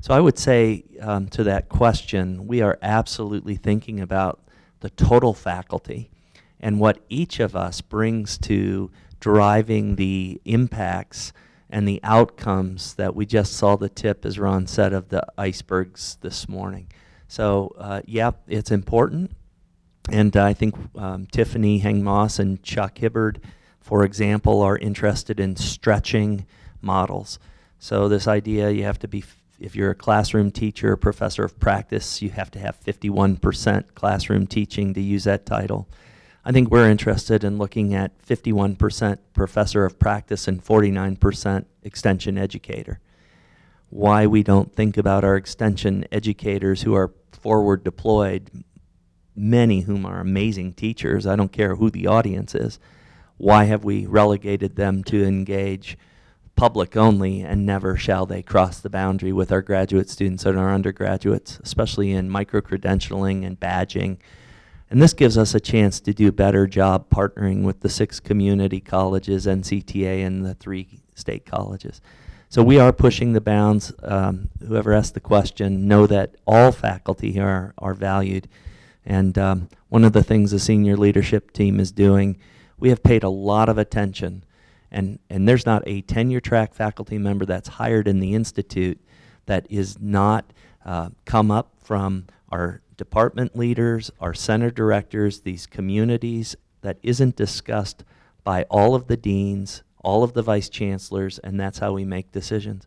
So 0.00 0.14
I 0.14 0.20
would 0.20 0.38
say 0.38 0.84
um, 1.00 1.28
to 1.28 1.44
that 1.44 1.68
question, 1.68 2.46
we 2.46 2.62
are 2.62 2.78
absolutely 2.82 3.56
thinking 3.56 4.00
about 4.00 4.40
the 4.80 4.90
total 4.90 5.34
faculty 5.34 6.10
and 6.58 6.80
what 6.80 6.98
each 7.08 7.40
of 7.40 7.54
us 7.54 7.80
brings 7.80 8.38
to 8.38 8.90
driving 9.18 9.96
the 9.96 10.40
impacts 10.44 11.32
and 11.70 11.86
the 11.86 12.00
outcomes 12.02 12.94
that 12.94 13.14
we 13.14 13.24
just 13.24 13.52
saw 13.54 13.76
the 13.76 13.88
tip, 13.88 14.26
as 14.26 14.38
Ron 14.38 14.66
said, 14.66 14.92
of 14.92 15.08
the 15.08 15.24
icebergs 15.38 16.18
this 16.20 16.48
morning. 16.48 16.88
So, 17.28 17.74
uh, 17.78 18.02
yeah, 18.06 18.32
it's 18.48 18.72
important. 18.72 19.30
And 20.10 20.36
I 20.36 20.52
think 20.52 20.74
um, 20.96 21.26
Tiffany 21.26 21.78
Heng 21.78 22.02
Moss 22.02 22.38
and 22.40 22.62
Chuck 22.62 22.96
Hibberd, 22.96 23.36
for 23.80 24.04
example, 24.04 24.60
are 24.62 24.76
interested 24.76 25.38
in 25.38 25.54
stretching 25.54 26.44
models. 26.80 27.38
So, 27.78 28.08
this 28.08 28.26
idea 28.26 28.70
you 28.70 28.82
have 28.82 28.98
to 28.98 29.08
be, 29.08 29.22
if 29.60 29.76
you're 29.76 29.92
a 29.92 29.94
classroom 29.94 30.50
teacher, 30.50 30.96
professor 30.96 31.44
of 31.44 31.60
practice, 31.60 32.20
you 32.20 32.30
have 32.30 32.50
to 32.50 32.58
have 32.58 32.80
51% 32.80 33.94
classroom 33.94 34.46
teaching 34.48 34.92
to 34.94 35.00
use 35.00 35.24
that 35.24 35.46
title. 35.46 35.88
I 36.50 36.52
think 36.52 36.68
we're 36.68 36.90
interested 36.90 37.44
in 37.44 37.58
looking 37.58 37.94
at 37.94 38.20
51% 38.26 39.18
professor 39.34 39.84
of 39.84 40.00
practice 40.00 40.48
and 40.48 40.60
49% 40.60 41.64
extension 41.84 42.36
educator. 42.36 42.98
Why 43.88 44.26
we 44.26 44.42
don't 44.42 44.74
think 44.74 44.96
about 44.96 45.22
our 45.22 45.36
extension 45.36 46.06
educators 46.10 46.82
who 46.82 46.92
are 46.96 47.14
forward 47.30 47.84
deployed, 47.84 48.50
many 49.36 49.82
whom 49.82 50.04
are 50.04 50.18
amazing 50.18 50.72
teachers, 50.72 51.24
I 51.24 51.36
don't 51.36 51.52
care 51.52 51.76
who 51.76 51.88
the 51.88 52.08
audience 52.08 52.56
is, 52.56 52.80
why 53.36 53.66
have 53.66 53.84
we 53.84 54.06
relegated 54.06 54.74
them 54.74 55.04
to 55.04 55.24
engage 55.24 55.96
public 56.56 56.96
only 56.96 57.42
and 57.42 57.64
never 57.64 57.96
shall 57.96 58.26
they 58.26 58.42
cross 58.42 58.80
the 58.80 58.90
boundary 58.90 59.32
with 59.32 59.52
our 59.52 59.62
graduate 59.62 60.10
students 60.10 60.44
and 60.44 60.58
our 60.58 60.74
undergraduates, 60.74 61.60
especially 61.62 62.10
in 62.10 62.28
micro 62.28 62.60
credentialing 62.60 63.46
and 63.46 63.60
badging? 63.60 64.18
And 64.90 65.00
this 65.00 65.12
gives 65.12 65.38
us 65.38 65.54
a 65.54 65.60
chance 65.60 66.00
to 66.00 66.12
do 66.12 66.28
a 66.28 66.32
better 66.32 66.66
job 66.66 67.08
partnering 67.10 67.62
with 67.62 67.80
the 67.80 67.88
six 67.88 68.18
community 68.18 68.80
colleges, 68.80 69.46
NCTA, 69.46 70.26
and 70.26 70.44
the 70.44 70.54
three 70.54 71.00
state 71.14 71.46
colleges. 71.46 72.00
So 72.48 72.64
we 72.64 72.80
are 72.80 72.92
pushing 72.92 73.32
the 73.32 73.40
bounds. 73.40 73.92
Um, 74.02 74.50
whoever 74.66 74.92
asked 74.92 75.14
the 75.14 75.20
question, 75.20 75.86
know 75.86 76.08
that 76.08 76.34
all 76.44 76.72
faculty 76.72 77.38
are, 77.38 77.72
are 77.78 77.94
valued. 77.94 78.48
And 79.06 79.38
um, 79.38 79.68
one 79.88 80.02
of 80.02 80.12
the 80.12 80.24
things 80.24 80.50
the 80.50 80.58
senior 80.58 80.96
leadership 80.96 81.52
team 81.52 81.78
is 81.78 81.92
doing, 81.92 82.36
we 82.76 82.88
have 82.88 83.04
paid 83.04 83.22
a 83.22 83.28
lot 83.28 83.68
of 83.68 83.78
attention. 83.78 84.44
And, 84.90 85.20
and 85.30 85.48
there's 85.48 85.66
not 85.66 85.84
a 85.86 86.00
tenure 86.02 86.40
track 86.40 86.74
faculty 86.74 87.18
member 87.18 87.46
that's 87.46 87.68
hired 87.68 88.08
in 88.08 88.18
the 88.18 88.34
Institute 88.34 89.00
that 89.46 89.66
is 89.70 90.00
not 90.00 90.52
uh, 90.84 91.10
come 91.24 91.52
up 91.52 91.74
from 91.78 92.26
our 92.50 92.80
department 93.00 93.56
leaders, 93.56 94.10
our 94.20 94.34
center 94.34 94.70
directors, 94.70 95.40
these 95.40 95.66
communities 95.66 96.54
that 96.82 96.98
isn't 97.02 97.34
discussed 97.34 98.04
by 98.44 98.64
all 98.64 98.94
of 98.94 99.06
the 99.06 99.16
deans, 99.16 99.82
all 100.04 100.22
of 100.22 100.34
the 100.34 100.42
vice 100.42 100.68
chancellors, 100.68 101.38
and 101.38 101.58
that's 101.58 101.78
how 101.78 101.94
we 101.94 102.04
make 102.04 102.30
decisions. 102.30 102.86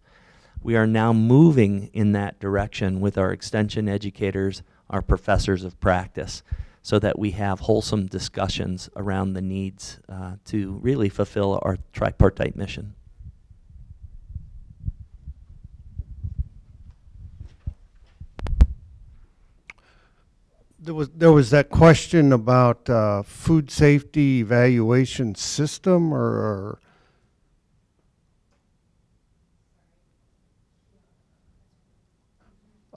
We 0.62 0.75
are 0.75 0.86
now 0.86 1.13
moving 1.13 1.89
in 1.93 2.12
that 2.12 2.39
direction 2.39 3.01
with 3.01 3.17
our 3.17 3.32
extension 3.32 3.89
educators, 3.89 4.62
our 4.88 5.01
professors 5.01 5.63
of 5.63 5.79
practice, 5.79 6.43
so 6.84 7.00
that 7.00 7.17
we 7.17 7.32
have 7.32 7.62
wholesome 7.62 8.05
discussions 8.05 8.91
around 8.96 9.34
the 9.34 9.41
needs 9.41 10.00
uh, 10.08 10.34
to 10.46 10.74
really 10.84 11.10
fulfill 11.10 11.60
our 11.63 11.79
tripartite 11.91 12.55
mission. 12.55 12.93
There 20.86 20.94
was, 20.94 21.08
there 21.12 21.32
was 21.32 21.50
that 21.52 21.70
question 21.70 22.34
about 22.34 22.90
uh, 22.90 23.24
food 23.24 23.72
safety 23.72 24.42
evaluation 24.42 25.34
system 25.34 26.13
or, 26.13 26.20
or 26.20 26.80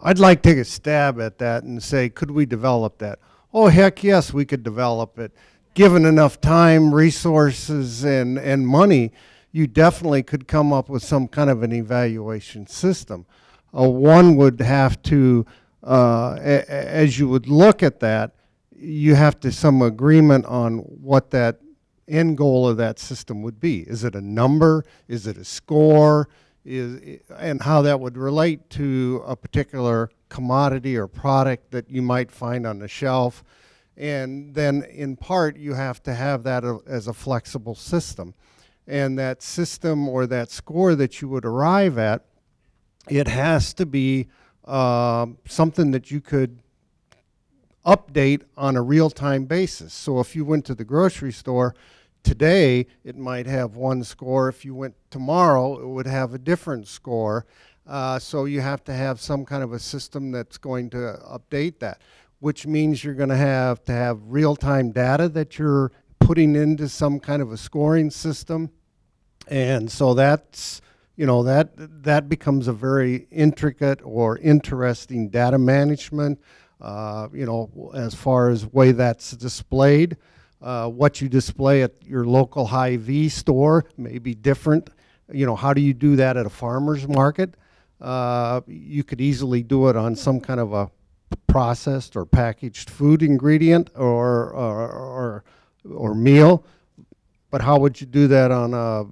I'd 0.02 0.18
like 0.18 0.42
to 0.42 0.48
take 0.48 0.58
a 0.58 0.64
stab 0.64 1.20
at 1.20 1.38
that 1.38 1.62
and 1.62 1.80
say, 1.80 2.08
could 2.08 2.32
we 2.32 2.44
develop 2.44 2.98
that? 2.98 3.20
Oh, 3.54 3.68
heck 3.68 4.02
yes, 4.02 4.32
we 4.32 4.44
could 4.44 4.64
develop 4.64 5.16
it. 5.20 5.30
Given 5.74 6.04
enough 6.04 6.40
time, 6.40 6.92
resources, 6.92 8.02
and, 8.02 8.36
and 8.36 8.66
money, 8.66 9.12
you 9.52 9.68
definitely 9.68 10.24
could 10.24 10.48
come 10.48 10.72
up 10.72 10.88
with 10.88 11.04
some 11.04 11.28
kind 11.28 11.50
of 11.50 11.62
an 11.62 11.72
evaluation 11.72 12.66
system. 12.66 13.26
Uh, 13.72 13.88
one 13.88 14.34
would 14.34 14.60
have 14.60 15.00
to, 15.02 15.46
uh, 15.86 16.34
as 16.40 17.18
you 17.18 17.28
would 17.28 17.48
look 17.48 17.82
at 17.82 18.00
that, 18.00 18.34
you 18.74 19.14
have 19.14 19.38
to 19.40 19.52
some 19.52 19.82
agreement 19.82 20.44
on 20.46 20.78
what 20.78 21.30
that 21.30 21.60
end 22.08 22.36
goal 22.36 22.68
of 22.68 22.76
that 22.76 22.98
system 22.98 23.42
would 23.42 23.60
be. 23.60 23.80
Is 23.80 24.04
it 24.04 24.14
a 24.14 24.20
number? 24.20 24.84
Is 25.08 25.26
it 25.26 25.36
a 25.36 25.44
score? 25.44 26.28
Is 26.64 27.20
and 27.38 27.62
how 27.62 27.82
that 27.82 28.00
would 28.00 28.16
relate 28.16 28.68
to 28.70 29.22
a 29.26 29.36
particular 29.36 30.10
commodity 30.28 30.96
or 30.96 31.06
product 31.06 31.70
that 31.70 31.88
you 31.88 32.02
might 32.02 32.32
find 32.32 32.66
on 32.66 32.80
the 32.80 32.88
shelf. 32.88 33.44
And 33.96 34.54
then 34.54 34.82
in 34.82 35.16
part, 35.16 35.56
you 35.56 35.74
have 35.74 36.02
to 36.02 36.14
have 36.14 36.42
that 36.42 36.64
as 36.86 37.06
a 37.06 37.12
flexible 37.12 37.76
system. 37.76 38.34
And 38.88 39.18
that 39.18 39.42
system 39.42 40.08
or 40.08 40.26
that 40.26 40.50
score 40.50 40.94
that 40.96 41.20
you 41.20 41.28
would 41.28 41.44
arrive 41.44 41.96
at, 41.96 42.24
it 43.08 43.28
has 43.28 43.72
to 43.74 43.86
be 43.86 44.26
um, 44.66 45.38
something 45.46 45.90
that 45.92 46.10
you 46.10 46.20
could 46.20 46.58
update 47.84 48.42
on 48.56 48.76
a 48.76 48.82
real-time 48.82 49.44
basis. 49.44 49.92
So 49.94 50.18
if 50.18 50.34
you 50.34 50.44
went 50.44 50.64
to 50.66 50.74
the 50.74 50.84
grocery 50.84 51.32
store 51.32 51.74
today, 52.24 52.86
it 53.04 53.16
might 53.16 53.46
have 53.46 53.76
one 53.76 54.02
score. 54.02 54.48
If 54.48 54.64
you 54.64 54.74
went 54.74 54.96
tomorrow, 55.10 55.78
it 55.78 55.86
would 55.86 56.06
have 56.08 56.34
a 56.34 56.38
different 56.38 56.88
score. 56.88 57.46
Uh, 57.86 58.18
so 58.18 58.46
you 58.46 58.60
have 58.60 58.82
to 58.82 58.92
have 58.92 59.20
some 59.20 59.44
kind 59.44 59.62
of 59.62 59.72
a 59.72 59.78
system 59.78 60.32
that's 60.32 60.58
going 60.58 60.90
to 60.90 61.20
update 61.30 61.78
that, 61.78 62.00
which 62.40 62.66
means 62.66 63.04
you're 63.04 63.14
going 63.14 63.28
to 63.28 63.36
have 63.36 63.84
to 63.84 63.92
have 63.92 64.18
real-time 64.26 64.90
data 64.90 65.28
that 65.28 65.56
you're 65.56 65.92
putting 66.18 66.56
into 66.56 66.88
some 66.88 67.20
kind 67.20 67.40
of 67.40 67.52
a 67.52 67.56
scoring 67.56 68.10
system. 68.10 68.72
And 69.46 69.88
so 69.88 70.14
that's, 70.14 70.80
you 71.16 71.24
know, 71.24 71.42
that 71.44 71.70
that 72.04 72.28
becomes 72.28 72.68
a 72.68 72.72
very 72.72 73.26
intricate 73.30 74.00
or 74.04 74.38
interesting 74.38 75.30
data 75.30 75.58
management. 75.58 76.40
Uh, 76.80 77.28
you 77.32 77.46
know, 77.46 77.90
as 77.94 78.14
far 78.14 78.50
as 78.50 78.66
way 78.66 78.92
that's 78.92 79.30
displayed, 79.30 80.18
uh, 80.60 80.88
what 80.88 81.22
you 81.22 81.28
display 81.28 81.82
at 81.82 81.92
your 82.04 82.26
local 82.26 82.66
Hy-Vee 82.66 83.30
store 83.30 83.86
may 83.96 84.18
be 84.18 84.34
different. 84.34 84.90
You 85.32 85.46
know, 85.46 85.56
how 85.56 85.72
do 85.72 85.80
you 85.80 85.94
do 85.94 86.16
that 86.16 86.36
at 86.36 86.44
a 86.44 86.50
farmer's 86.50 87.08
market? 87.08 87.54
Uh, 87.98 88.60
you 88.66 89.02
could 89.02 89.22
easily 89.22 89.62
do 89.62 89.88
it 89.88 89.96
on 89.96 90.14
some 90.14 90.38
kind 90.38 90.60
of 90.60 90.74
a 90.74 90.90
processed 91.46 92.14
or 92.14 92.26
packaged 92.26 92.90
food 92.90 93.22
ingredient 93.22 93.90
or 93.94 94.50
or 94.50 94.92
or, 94.92 95.44
or 95.90 96.14
meal. 96.14 96.62
But 97.50 97.62
how 97.62 97.78
would 97.78 97.98
you 97.98 98.06
do 98.06 98.26
that 98.28 98.50
on 98.50 98.74
a 98.74 99.04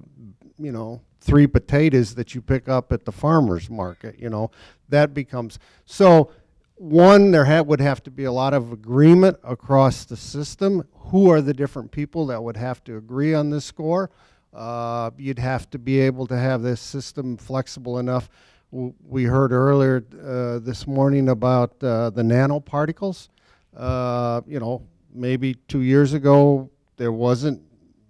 you 0.62 0.70
know 0.70 1.00
three 1.24 1.46
potatoes 1.46 2.14
that 2.16 2.34
you 2.34 2.42
pick 2.42 2.68
up 2.68 2.92
at 2.92 3.04
the 3.04 3.12
farmer's 3.12 3.70
market, 3.70 4.18
you 4.18 4.28
know, 4.28 4.50
that 4.90 5.14
becomes, 5.14 5.58
so, 5.86 6.30
one, 6.76 7.30
there 7.30 7.44
ha- 7.46 7.62
would 7.62 7.80
have 7.80 8.02
to 8.02 8.10
be 8.10 8.24
a 8.24 8.32
lot 8.32 8.52
of 8.52 8.72
agreement 8.72 9.38
across 9.42 10.04
the 10.04 10.16
system. 10.16 10.82
Who 11.10 11.30
are 11.30 11.40
the 11.40 11.54
different 11.54 11.90
people 11.92 12.26
that 12.26 12.42
would 12.42 12.56
have 12.56 12.84
to 12.84 12.96
agree 12.96 13.32
on 13.32 13.48
this 13.50 13.64
score? 13.64 14.10
Uh, 14.52 15.10
you'd 15.16 15.38
have 15.38 15.70
to 15.70 15.78
be 15.78 15.98
able 16.00 16.26
to 16.26 16.36
have 16.36 16.62
this 16.62 16.80
system 16.80 17.36
flexible 17.36 17.98
enough. 17.98 18.28
W- 18.72 18.92
We 19.08 19.24
heard 19.24 19.52
earlier 19.52 20.04
uh, 20.12 20.58
this 20.58 20.86
morning 20.86 21.28
about 21.28 21.82
uh, 21.82 22.10
the 22.10 22.22
nanoparticles. 22.22 23.28
Uh, 23.74 24.42
you 24.46 24.60
know, 24.60 24.82
maybe 25.14 25.54
two 25.68 25.80
years 25.82 26.12
ago, 26.12 26.68
there 26.96 27.12
wasn't 27.12 27.60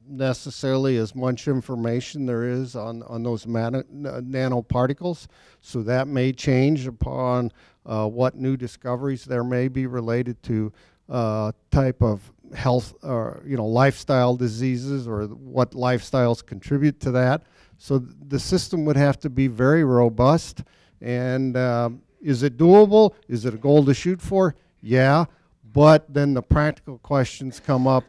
necessarily 0.08 0.96
as 0.96 1.14
much 1.14 1.48
information 1.48 2.26
there 2.26 2.44
is 2.44 2.76
on, 2.76 3.02
on 3.04 3.22
those 3.22 3.46
mana, 3.46 3.78
n- 3.78 4.26
nanoparticles. 4.30 5.26
So 5.60 5.82
that 5.82 6.08
may 6.08 6.32
change 6.32 6.86
upon 6.86 7.52
uh, 7.86 8.08
what 8.08 8.36
new 8.36 8.56
discoveries 8.56 9.24
there 9.24 9.44
may 9.44 9.68
be 9.68 9.86
related 9.86 10.42
to 10.44 10.72
uh, 11.08 11.52
type 11.70 12.02
of 12.02 12.32
health 12.54 12.94
or 13.02 13.42
you 13.44 13.56
know 13.56 13.66
lifestyle 13.66 14.36
diseases 14.36 15.08
or 15.08 15.24
what 15.24 15.72
lifestyles 15.72 16.44
contribute 16.44 17.00
to 17.00 17.10
that. 17.10 17.42
So 17.78 17.98
th- 17.98 18.10
the 18.28 18.38
system 18.38 18.84
would 18.84 18.96
have 18.96 19.18
to 19.20 19.30
be 19.30 19.46
very 19.48 19.84
robust. 19.84 20.62
And 21.00 21.56
um, 21.56 22.02
is 22.22 22.42
it 22.42 22.56
doable? 22.56 23.14
Is 23.28 23.44
it 23.44 23.54
a 23.54 23.58
goal 23.58 23.84
to 23.84 23.94
shoot 23.94 24.20
for? 24.20 24.54
Yeah. 24.80 25.26
But 25.72 26.12
then 26.12 26.34
the 26.34 26.42
practical 26.42 26.98
questions 26.98 27.60
come 27.60 27.86
up 27.86 28.04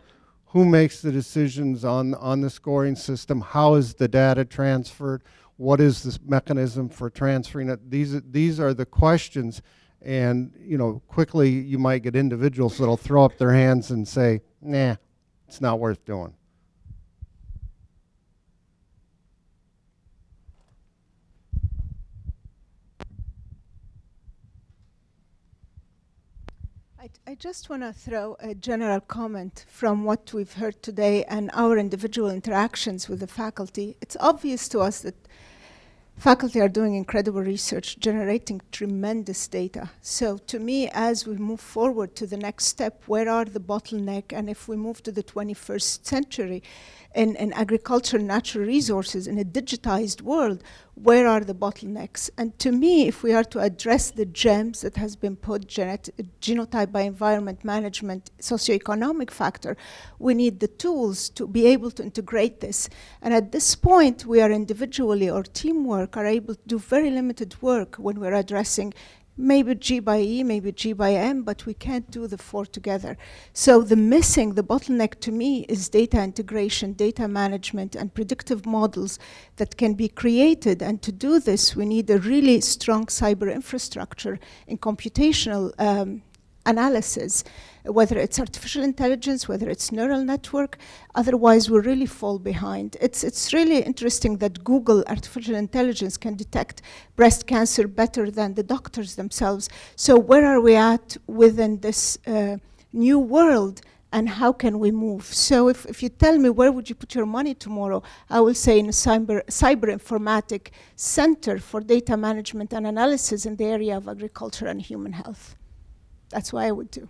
who 0.55 0.63
makes 0.63 1.01
the 1.01 1.11
decisions 1.11 1.83
on, 1.83 2.13
on 2.13 2.39
the 2.39 2.49
scoring 2.49 2.95
system? 2.95 3.41
How 3.41 3.73
is 3.73 3.95
the 3.95 4.07
data 4.07 4.45
transferred? 4.45 5.21
What 5.57 5.81
is 5.81 6.01
this 6.01 6.17
mechanism 6.21 6.87
for 6.87 7.09
transferring 7.09 7.67
it? 7.67 7.91
These, 7.91 8.21
these 8.21 8.57
are 8.57 8.73
the 8.73 8.85
questions. 8.85 9.61
And, 10.01 10.53
you 10.57 10.77
know, 10.77 11.01
quickly 11.09 11.49
you 11.49 11.77
might 11.77 12.03
get 12.03 12.15
individuals 12.15 12.77
that'll 12.77 12.95
throw 12.95 13.25
up 13.25 13.37
their 13.37 13.51
hands 13.51 13.91
and 13.91 14.07
say, 14.07 14.43
nah, 14.61 14.95
it's 15.45 15.59
not 15.59 15.81
worth 15.81 16.05
doing. 16.05 16.33
I, 27.27 27.33
just 27.33 27.71
want 27.71 27.81
to 27.81 27.91
throw 27.91 28.37
a 28.39 28.53
general 28.53 28.99
comment 28.99 29.65
from 29.67 30.03
what 30.03 30.31
we've 30.31 30.53
heard 30.53 30.83
today 30.83 31.23
and 31.25 31.49
our 31.53 31.75
individual 31.75 32.29
interactions 32.29 33.09
with 33.09 33.19
the 33.19 33.27
faculty. 33.27 33.97
It's 33.99 34.15
obvious 34.19 34.69
to 34.69 34.79
us 34.79 34.99
that 34.99 35.15
faculty 36.17 36.61
are 36.61 36.69
doing 36.69 36.93
incredible 36.93 37.41
research, 37.41 37.97
generating 37.99 38.61
tremendous 38.71 39.47
data. 39.47 39.89
So, 40.01 40.37
to 40.37 40.59
me, 40.59 40.87
as 40.89 41.25
we 41.25 41.35
move 41.37 41.59
forward 41.59 42.15
to 42.17 42.27
the 42.27 42.37
next 42.37 42.65
step, 42.65 43.01
where 43.07 43.27
are 43.27 43.45
the 43.45 43.59
bottleneck? 43.59 44.25
And 44.31 44.47
if 44.47 44.67
we 44.67 44.77
move 44.77 45.01
to 45.03 45.11
the 45.11 45.23
21st 45.23 46.05
century 46.05 46.61
in, 47.15 47.35
in 47.37 47.53
agriculture, 47.53 48.19
natural 48.19 48.65
resources, 48.65 49.25
in 49.25 49.39
a 49.39 49.43
digitized 49.43 50.21
world, 50.21 50.63
where 50.95 51.27
are 51.27 51.41
the 51.41 51.53
bottlenecks? 51.53 52.29
And 52.37 52.57
to 52.59 52.71
me, 52.71 53.07
if 53.07 53.21
we 53.21 53.33
are 53.33 53.43
to 53.43 53.59
address 53.59 54.11
the 54.11 54.25
gems 54.25 54.81
that 54.81 54.95
has 54.95 55.15
been 55.17 55.35
put, 55.35 55.67
genet- 55.67 56.09
genotype 56.41 56.91
by 56.91 57.01
environment 57.01 57.65
management, 57.65 58.31
socioeconomic 58.39 59.29
factor, 59.29 59.75
we 60.19 60.33
need 60.33 60.61
the 60.61 60.69
tools 60.69 61.29
to 61.31 61.47
be 61.47 61.67
able 61.67 61.91
to 61.91 62.03
integrate 62.03 62.61
this. 62.61 62.89
And 63.21 63.33
at 63.33 63.51
this 63.51 63.75
point, 63.75 64.25
we 64.25 64.41
are 64.41 64.51
individually 64.51 65.29
or 65.29 65.43
teamwork 65.43 66.15
are 66.15 66.25
able 66.25 66.55
to 66.55 66.61
do 66.65 66.79
very 66.79 67.09
limited 67.09 67.61
work 67.61 67.95
when 67.97 68.19
we're 68.19 68.33
addressing 68.33 68.93
maybe 69.37 69.75
G 69.75 69.99
by 69.99 70.19
E, 70.19 70.43
maybe 70.43 70.71
G 70.71 70.93
by 70.93 71.13
M, 71.13 71.43
but 71.43 71.65
we 71.65 71.73
can't 71.73 72.09
do 72.09 72.27
the 72.27 72.37
four 72.37 72.65
together. 72.65 73.17
So 73.53 73.81
the 73.81 73.95
missing, 73.95 74.53
the 74.53 74.63
bottleneck 74.63 75.19
to 75.21 75.31
me 75.31 75.65
is 75.67 75.89
data 75.89 76.21
integration, 76.21 76.93
data 76.93 77.27
management, 77.27 77.95
and 77.95 78.13
predictive 78.13 78.65
models 78.65 79.19
that 79.57 79.77
can 79.77 79.93
be 79.93 80.07
created. 80.07 80.81
And 80.81 81.01
to 81.01 81.11
do 81.11 81.39
this, 81.39 81.75
we 81.75 81.85
need 81.85 82.09
a 82.09 82.19
really 82.19 82.61
strong 82.61 83.05
cyber 83.07 83.53
infrastructure 83.53 84.39
in 84.67 84.77
computational 84.77 85.73
um, 85.79 86.21
analysis, 86.65 87.43
whether 87.83 88.17
it's 88.17 88.39
artificial 88.39 88.83
intelligence, 88.83 89.47
whether 89.47 89.69
it's 89.69 89.91
neural 89.91 90.23
network. 90.23 90.77
Otherwise, 91.13 91.69
we 91.69 91.79
really 91.79 92.05
fall 92.05 92.39
behind. 92.39 92.97
It's, 92.99 93.23
it's 93.23 93.53
really 93.53 93.79
interesting 93.81 94.37
that 94.37 94.63
Google 94.63 95.03
artificial 95.07 95.55
intelligence 95.55 96.17
can 96.17 96.35
detect 96.35 96.81
breast 97.15 97.47
cancer 97.47 97.87
better 97.87 98.31
than 98.31 98.53
the 98.55 98.63
doctors 98.63 99.15
themselves. 99.15 99.69
So, 99.95 100.17
where 100.17 100.45
are 100.45 100.61
we 100.61 100.75
at 100.75 101.17
within 101.27 101.79
this 101.79 102.17
uh, 102.27 102.57
new 102.93 103.19
world? 103.19 103.81
And 104.11 104.29
how 104.29 104.53
can 104.53 104.79
we 104.79 104.91
move? 104.91 105.25
So, 105.25 105.67
if, 105.67 105.85
if 105.87 106.01
you 106.01 106.07
tell 106.07 106.37
me 106.37 106.49
where 106.49 106.71
would 106.71 106.89
you 106.89 106.95
put 106.95 107.13
your 107.13 107.25
money 107.25 107.53
tomorrow, 107.53 108.01
I 108.29 108.39
will 108.39 108.53
say 108.53 108.79
in 108.79 108.85
a 108.85 108.91
cyber, 108.91 109.43
cyber 109.47 109.93
informatic 109.93 110.69
center 110.95 111.59
for 111.59 111.81
data 111.81 112.15
management 112.15 112.71
and 112.71 112.87
analysis 112.87 113.45
in 113.45 113.57
the 113.57 113.65
area 113.65 113.97
of 113.97 114.07
agriculture 114.07 114.67
and 114.67 114.81
human 114.81 115.11
health. 115.11 115.57
That's 116.35 116.51
what 116.51 116.65
I 116.65 116.71
would 116.73 116.91
do. 116.91 117.07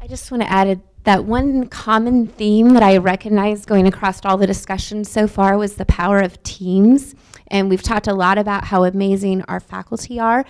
I 0.00 0.06
just 0.06 0.30
want 0.30 0.42
to 0.42 0.50
add 0.50 0.80
that 1.04 1.26
one 1.26 1.66
common 1.66 2.28
theme 2.28 2.70
that 2.70 2.82
I 2.82 2.96
recognize 2.96 3.66
going 3.66 3.86
across 3.86 4.24
all 4.24 4.38
the 4.38 4.46
discussions 4.46 5.10
so 5.10 5.28
far 5.28 5.58
was 5.58 5.74
the 5.74 5.84
power 5.84 6.20
of 6.20 6.42
teams. 6.42 7.14
And 7.48 7.68
we've 7.68 7.82
talked 7.82 8.06
a 8.06 8.14
lot 8.14 8.38
about 8.38 8.64
how 8.64 8.84
amazing 8.84 9.42
our 9.48 9.60
faculty 9.60 10.18
are. 10.18 10.46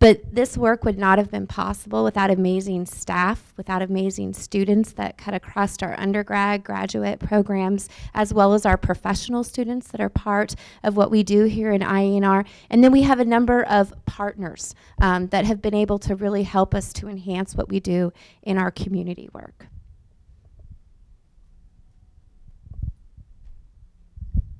But 0.00 0.34
this 0.34 0.56
work 0.56 0.82
would 0.86 0.96
not 0.96 1.18
have 1.18 1.30
been 1.30 1.46
possible 1.46 2.02
without 2.02 2.30
amazing 2.30 2.86
staff, 2.86 3.52
without 3.58 3.82
amazing 3.82 4.32
students 4.32 4.92
that 4.92 5.18
cut 5.18 5.34
across 5.34 5.76
our 5.82 5.94
undergrad, 6.00 6.64
graduate 6.64 7.20
programs, 7.20 7.90
as 8.14 8.32
well 8.32 8.54
as 8.54 8.64
our 8.64 8.78
professional 8.78 9.44
students 9.44 9.88
that 9.88 10.00
are 10.00 10.08
part 10.08 10.54
of 10.82 10.96
what 10.96 11.10
we 11.10 11.22
do 11.22 11.44
here 11.44 11.70
in 11.70 11.82
IANR. 11.82 12.46
And 12.70 12.82
then 12.82 12.92
we 12.92 13.02
have 13.02 13.20
a 13.20 13.26
number 13.26 13.62
of 13.64 13.92
partners 14.06 14.74
um, 15.02 15.26
that 15.28 15.44
have 15.44 15.60
been 15.60 15.74
able 15.74 15.98
to 15.98 16.16
really 16.16 16.44
help 16.44 16.74
us 16.74 16.94
to 16.94 17.06
enhance 17.06 17.54
what 17.54 17.68
we 17.68 17.78
do 17.78 18.10
in 18.42 18.56
our 18.56 18.70
community 18.70 19.28
work. 19.34 19.66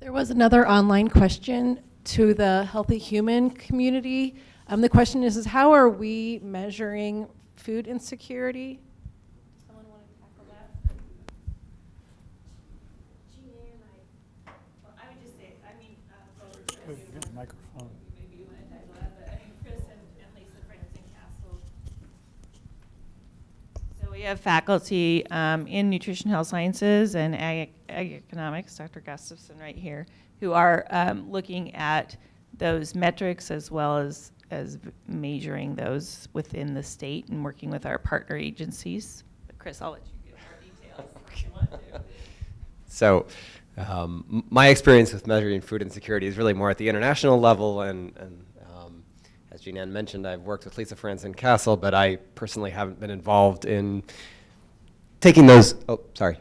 There 0.01 0.11
was 0.11 0.29
another 0.29 0.69
online 0.69 1.07
question 1.07 1.79
to 2.03 2.35
the 2.35 2.65
Healthy 2.65 2.99
Human 2.99 3.49
community. 3.49 4.35
Um, 4.71 4.79
the 4.79 4.87
question 4.87 5.21
is, 5.21 5.35
is 5.35 5.45
how 5.45 5.73
are 5.73 5.89
we 5.89 6.39
measuring 6.41 7.27
food 7.57 7.87
insecurity? 7.87 8.79
Someone 9.67 9.83
want 9.89 10.01
to 10.07 10.13
tackle 10.21 10.45
that? 10.47 10.69
I 14.97 15.07
would 15.09 15.21
just 15.21 15.37
say, 15.37 15.51
I 15.67 15.77
mean, 15.77 15.97
Microphone. 17.35 17.89
maybe 18.15 18.37
you 18.39 18.45
want 18.45 18.59
to 18.63 18.73
tackle 18.73 18.93
that, 19.01 19.11
but 19.19 19.39
Chris 19.61 19.81
and, 19.89 19.99
and 20.21 20.35
Lisa 20.37 20.61
Franzen 20.65 21.03
Castle. 21.11 21.59
So 24.01 24.09
we 24.09 24.21
have 24.21 24.39
faculty 24.39 25.25
um, 25.31 25.67
in 25.67 25.89
nutrition 25.89 26.29
health 26.29 26.47
sciences 26.47 27.15
and 27.15 27.35
ag, 27.35 27.73
ag 27.89 28.13
economics, 28.13 28.77
Dr. 28.77 29.01
Gustafson 29.01 29.59
right 29.59 29.75
here, 29.75 30.05
who 30.39 30.53
are 30.53 30.87
um, 30.91 31.29
looking 31.29 31.75
at 31.75 32.15
those 32.57 32.95
metrics 32.95 33.51
as 33.51 33.69
well 33.69 33.97
as 33.97 34.31
as 34.51 34.77
measuring 35.07 35.75
those 35.75 36.27
within 36.33 36.73
the 36.73 36.83
state 36.83 37.27
and 37.29 37.43
working 37.43 37.69
with 37.69 37.85
our 37.85 37.97
partner 37.97 38.35
agencies. 38.35 39.23
But 39.47 39.57
Chris, 39.57 39.81
I'll 39.81 39.91
let 39.91 40.01
you 40.05 40.31
give 40.31 40.39
more 40.39 41.05
details 41.05 41.11
if 41.33 41.43
you 41.43 41.49
want 41.55 41.71
to. 41.71 42.01
So, 42.87 43.25
um, 43.77 44.43
my 44.49 44.67
experience 44.67 45.13
with 45.13 45.25
measuring 45.25 45.61
food 45.61 45.81
insecurity 45.81 46.27
is 46.27 46.37
really 46.37 46.53
more 46.53 46.69
at 46.69 46.77
the 46.77 46.89
international 46.89 47.39
level, 47.39 47.81
and, 47.81 48.15
and 48.17 48.45
um, 48.75 49.03
as 49.51 49.61
Jean 49.61 49.77
Ann 49.77 49.93
mentioned, 49.93 50.27
I've 50.27 50.41
worked 50.41 50.65
with 50.65 50.77
Lisa 50.77 50.95
Franzen 50.95 51.35
Castle, 51.35 51.77
but 51.77 51.93
I 51.93 52.17
personally 52.35 52.69
haven't 52.69 52.99
been 52.99 53.09
involved 53.09 53.63
in 53.65 54.03
taking 55.21 55.45
those. 55.45 55.75
Oh, 55.87 56.01
sorry. 56.13 56.37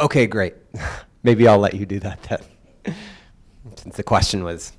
Okay, 0.00 0.26
great. 0.26 0.54
Maybe 1.22 1.46
I'll 1.46 1.58
let 1.58 1.74
you 1.74 1.84
do 1.84 2.00
that 2.00 2.22
then, 2.22 2.94
since 3.76 3.96
the 3.96 4.02
question 4.02 4.42
was, 4.42 4.72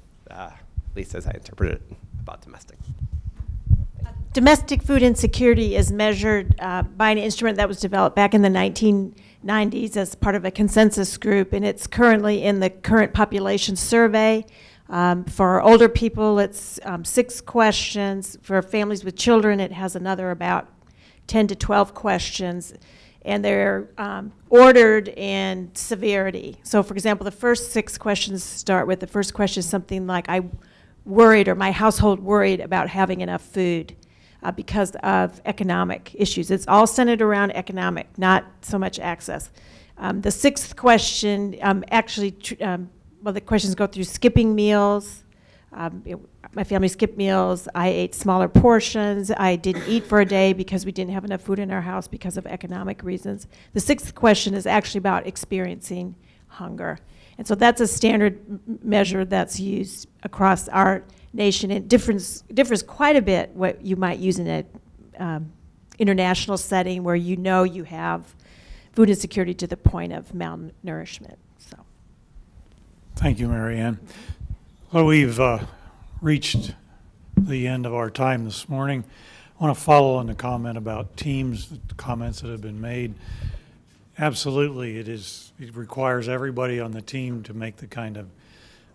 at 0.92 0.98
least 0.98 1.16
as 1.16 1.26
I 1.26 1.32
interpreted 1.32 1.76
it, 1.76 1.98
about 2.20 2.42
domestic. 2.42 2.78
Domestic 4.34 4.82
food 4.82 5.04
insecurity 5.04 5.76
is 5.76 5.92
measured 5.92 6.56
uh, 6.60 6.84
by 6.84 7.12
an 7.12 7.18
instrument 7.18 7.58
that 7.58 7.68
was 7.68 7.80
developed 7.80 8.16
back 8.16 8.34
in 8.34 8.42
the 8.42 8.50
1990s 8.50 9.98
as 9.98 10.16
part 10.16 10.36
of 10.36 10.46
a 10.46 10.52
consensus 10.52 11.18
group, 11.18 11.52
and 11.54 11.66
it's 11.66 11.88
currently 11.88 12.44
in 12.44 12.60
the 12.60 12.70
current 12.70 13.14
population 13.14 13.76
survey. 13.76 14.46
Um, 14.90 15.24
for 15.24 15.62
older 15.62 15.88
people, 15.88 16.40
it's 16.40 16.80
um, 16.84 17.06
six 17.06 17.40
questions. 17.40 18.38
For 18.42 18.62
families 18.62 19.04
with 19.06 19.16
children, 19.16 19.60
it 19.60 19.72
has 19.72 19.96
another 19.96 20.32
about 20.32 20.68
10 21.28 21.48
to 21.48 21.56
12 21.56 21.94
questions. 21.94 22.74
And 23.24 23.46
they're 23.46 23.90
um, 23.98 24.34
ordered 24.50 25.08
in 25.08 25.72
severity. 25.76 26.58
So, 26.64 26.84
for 26.84 26.94
example, 26.94 27.24
the 27.24 27.32
first 27.32 27.72
six 27.72 27.98
questions 27.98 28.44
start 28.44 28.88
with 28.88 29.00
the 29.00 29.08
first 29.08 29.34
question 29.34 29.60
is 29.60 29.70
something 29.70 30.08
like, 30.08 30.28
I 30.28 30.42
worried, 31.06 31.48
or 31.48 31.56
my 31.56 31.72
household 31.72 32.20
worried 32.20 32.60
about 32.60 32.90
having 32.90 33.22
enough 33.22 33.42
food 33.42 33.96
uh, 34.44 34.52
because 34.52 34.96
of 35.04 35.42
economic 35.46 36.16
issues. 36.16 36.52
It's 36.52 36.68
all 36.68 36.88
centered 36.88 37.22
around 37.22 37.52
economic, 37.52 38.18
not 38.18 38.46
so 38.62 38.78
much 38.80 39.00
access. 39.00 39.52
Um, 39.98 40.22
the 40.22 40.32
sixth 40.32 40.76
question 40.76 41.56
um, 41.62 41.84
actually, 41.92 42.32
tr- 42.32 42.56
um, 42.62 42.90
well, 43.22 43.34
the 43.34 43.42
questions 43.42 43.76
go 43.76 43.88
through 43.88 44.06
skipping 44.06 44.56
meals. 44.56 45.24
Um, 45.74 46.02
it- 46.06 46.20
my 46.54 46.64
family 46.66 46.90
skipped 46.90 47.18
meals. 47.18 47.70
I 47.74 47.88
ate 47.88 48.14
smaller 48.14 48.50
portions. 48.50 49.32
I 49.32 49.56
didn't 49.56 49.88
eat 49.88 50.04
for 50.06 50.20
a 50.20 50.26
day 50.26 50.52
because 50.52 50.86
we 50.86 50.92
didn't 50.92 51.14
have 51.14 51.24
enough 51.24 51.42
food 51.42 51.60
in 51.60 51.72
our 51.72 51.82
house 51.82 52.10
because 52.10 52.36
of 52.36 52.46
economic 52.46 53.04
reasons. 53.04 53.48
The 53.74 53.80
sixth 53.80 54.14
question 54.16 54.54
is 54.54 54.66
actually 54.66 54.98
about 55.00 55.28
experiencing 55.28 56.16
hunger. 56.48 57.00
And 57.42 57.48
so 57.48 57.56
that's 57.56 57.82
a 57.82 57.88
standard 57.88 58.40
m- 58.48 58.80
measure 58.84 59.26
that's 59.26 59.60
used 59.60 60.08
across 60.22 60.68
our 60.68 61.04
nation. 61.34 61.72
It 61.72 61.88
differs, 61.88 62.42
differs 62.54 62.84
quite 62.84 63.16
a 63.16 63.22
bit 63.24 63.50
what 63.56 63.84
you 63.84 63.96
might 63.96 64.20
use 64.20 64.38
in 64.38 64.46
an 64.46 64.66
um, 65.18 65.52
international 65.98 66.56
setting 66.56 67.04
where 67.04 67.16
you 67.16 67.36
know 67.38 67.64
you 67.64 67.84
have 67.84 68.36
food 68.94 69.10
insecurity 69.10 69.56
to 69.56 69.66
the 69.66 69.76
point 69.76 70.14
of 70.14 70.34
malnourishment. 70.34 71.38
So. 71.58 71.78
Thank 73.16 73.40
you, 73.40 73.48
Marianne. 73.48 73.98
Ann. 73.98 74.00
Well, 74.92 75.06
we've 75.08 75.40
uh, 75.40 75.66
reached 76.22 76.76
the 77.36 77.66
end 77.66 77.88
of 77.88 77.96
our 77.96 78.12
time 78.12 78.46
this 78.46 78.70
morning. 78.70 79.04
I 79.60 79.64
want 79.64 79.76
to 79.76 79.84
follow 79.84 80.18
on 80.18 80.28
the 80.28 80.36
comment 80.36 80.78
about 80.78 81.18
teams, 81.18 81.70
the 81.88 81.96
comments 81.96 82.42
that 82.42 82.52
have 82.52 82.62
been 82.62 82.80
made. 82.80 83.16
Absolutely, 84.20 84.98
it 84.98 85.08
is, 85.08 85.54
it 85.60 85.76
requires 85.76 86.28
everybody 86.28 86.80
on 86.80 86.92
the 86.92 87.02
team 87.02 87.44
to 87.44 87.54
make 87.54 87.78
the 87.78 87.88
kind 87.88 88.18
of 88.18 88.30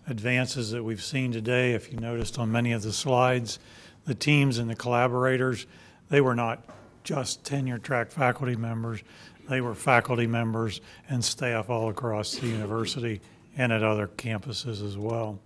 advances 0.07 0.71
that 0.71 0.85
we've 0.85 1.03
seen 1.03 1.33
today. 1.33 1.73
If 1.73 1.91
you 1.91 1.99
noticed 1.99 2.39
on 2.39 2.53
many 2.53 2.73
of 2.73 2.83
the 2.83 2.93
slides, 2.93 3.59
the 4.05 4.15
teams 4.15 4.59
and 4.59 4.69
the 4.69 4.77
collaborators, 4.77 5.67
they 6.11 6.21
were 6.21 6.35
not 6.35 6.63
just 7.03 7.45
tenure 7.45 7.79
track 7.79 8.11
faculty 8.11 8.57
members, 8.57 9.03
they 9.49 9.61
were 9.61 9.75
faculty 9.75 10.27
members 10.27 10.81
and 11.09 11.25
staff 11.25 11.71
all 11.71 11.89
across 11.89 12.37
the 12.37 12.47
university 12.47 13.21
and 13.57 13.73
at 13.73 13.83
other 13.83 14.09
campuses 14.09 14.85
as 14.85 14.99
well. 14.99 15.41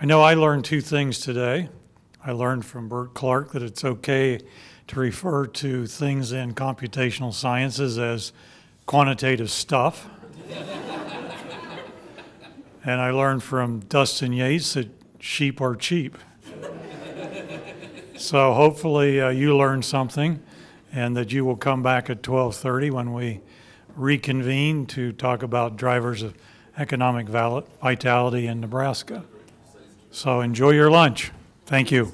I 0.00 0.04
know 0.04 0.20
I 0.20 0.34
learned 0.34 0.64
two 0.64 0.80
things 0.80 1.18
today. 1.18 1.68
I 2.24 2.30
learned 2.30 2.64
from 2.64 2.88
Bert 2.88 3.14
Clarke 3.14 3.50
that 3.52 3.62
it's 3.62 3.84
okay 3.84 4.38
to 4.86 5.00
refer 5.00 5.46
to 5.46 5.86
things 5.86 6.30
in 6.30 6.54
computational 6.54 7.34
sciences 7.34 7.98
as 7.98 8.32
quantitative 8.86 9.50
stuff. 9.50 10.08
and 12.84 13.00
I 13.00 13.10
learned 13.10 13.42
from 13.42 13.80
Dustin 13.80 14.32
Yates 14.32 14.74
that 14.74 14.88
sheep 15.18 15.60
are 15.60 15.74
cheap. 15.74 16.16
so 18.16 18.54
hopefully 18.54 19.20
uh, 19.20 19.30
you 19.30 19.56
learned 19.56 19.84
something 19.84 20.40
and 20.92 21.16
that 21.16 21.32
you 21.32 21.44
will 21.44 21.56
come 21.56 21.82
back 21.82 22.08
at 22.08 22.22
12:30 22.22 22.92
when 22.92 23.12
we 23.12 23.40
reconvene 23.96 24.86
to 24.86 25.10
talk 25.12 25.42
about 25.42 25.76
drivers 25.76 26.22
of 26.22 26.34
economic 26.78 27.26
vitality 27.26 28.46
in 28.46 28.60
Nebraska. 28.60 29.24
So 30.12 30.40
enjoy 30.40 30.70
your 30.70 30.90
lunch. 30.90 31.32
Thank 31.66 31.90
you. 31.90 32.12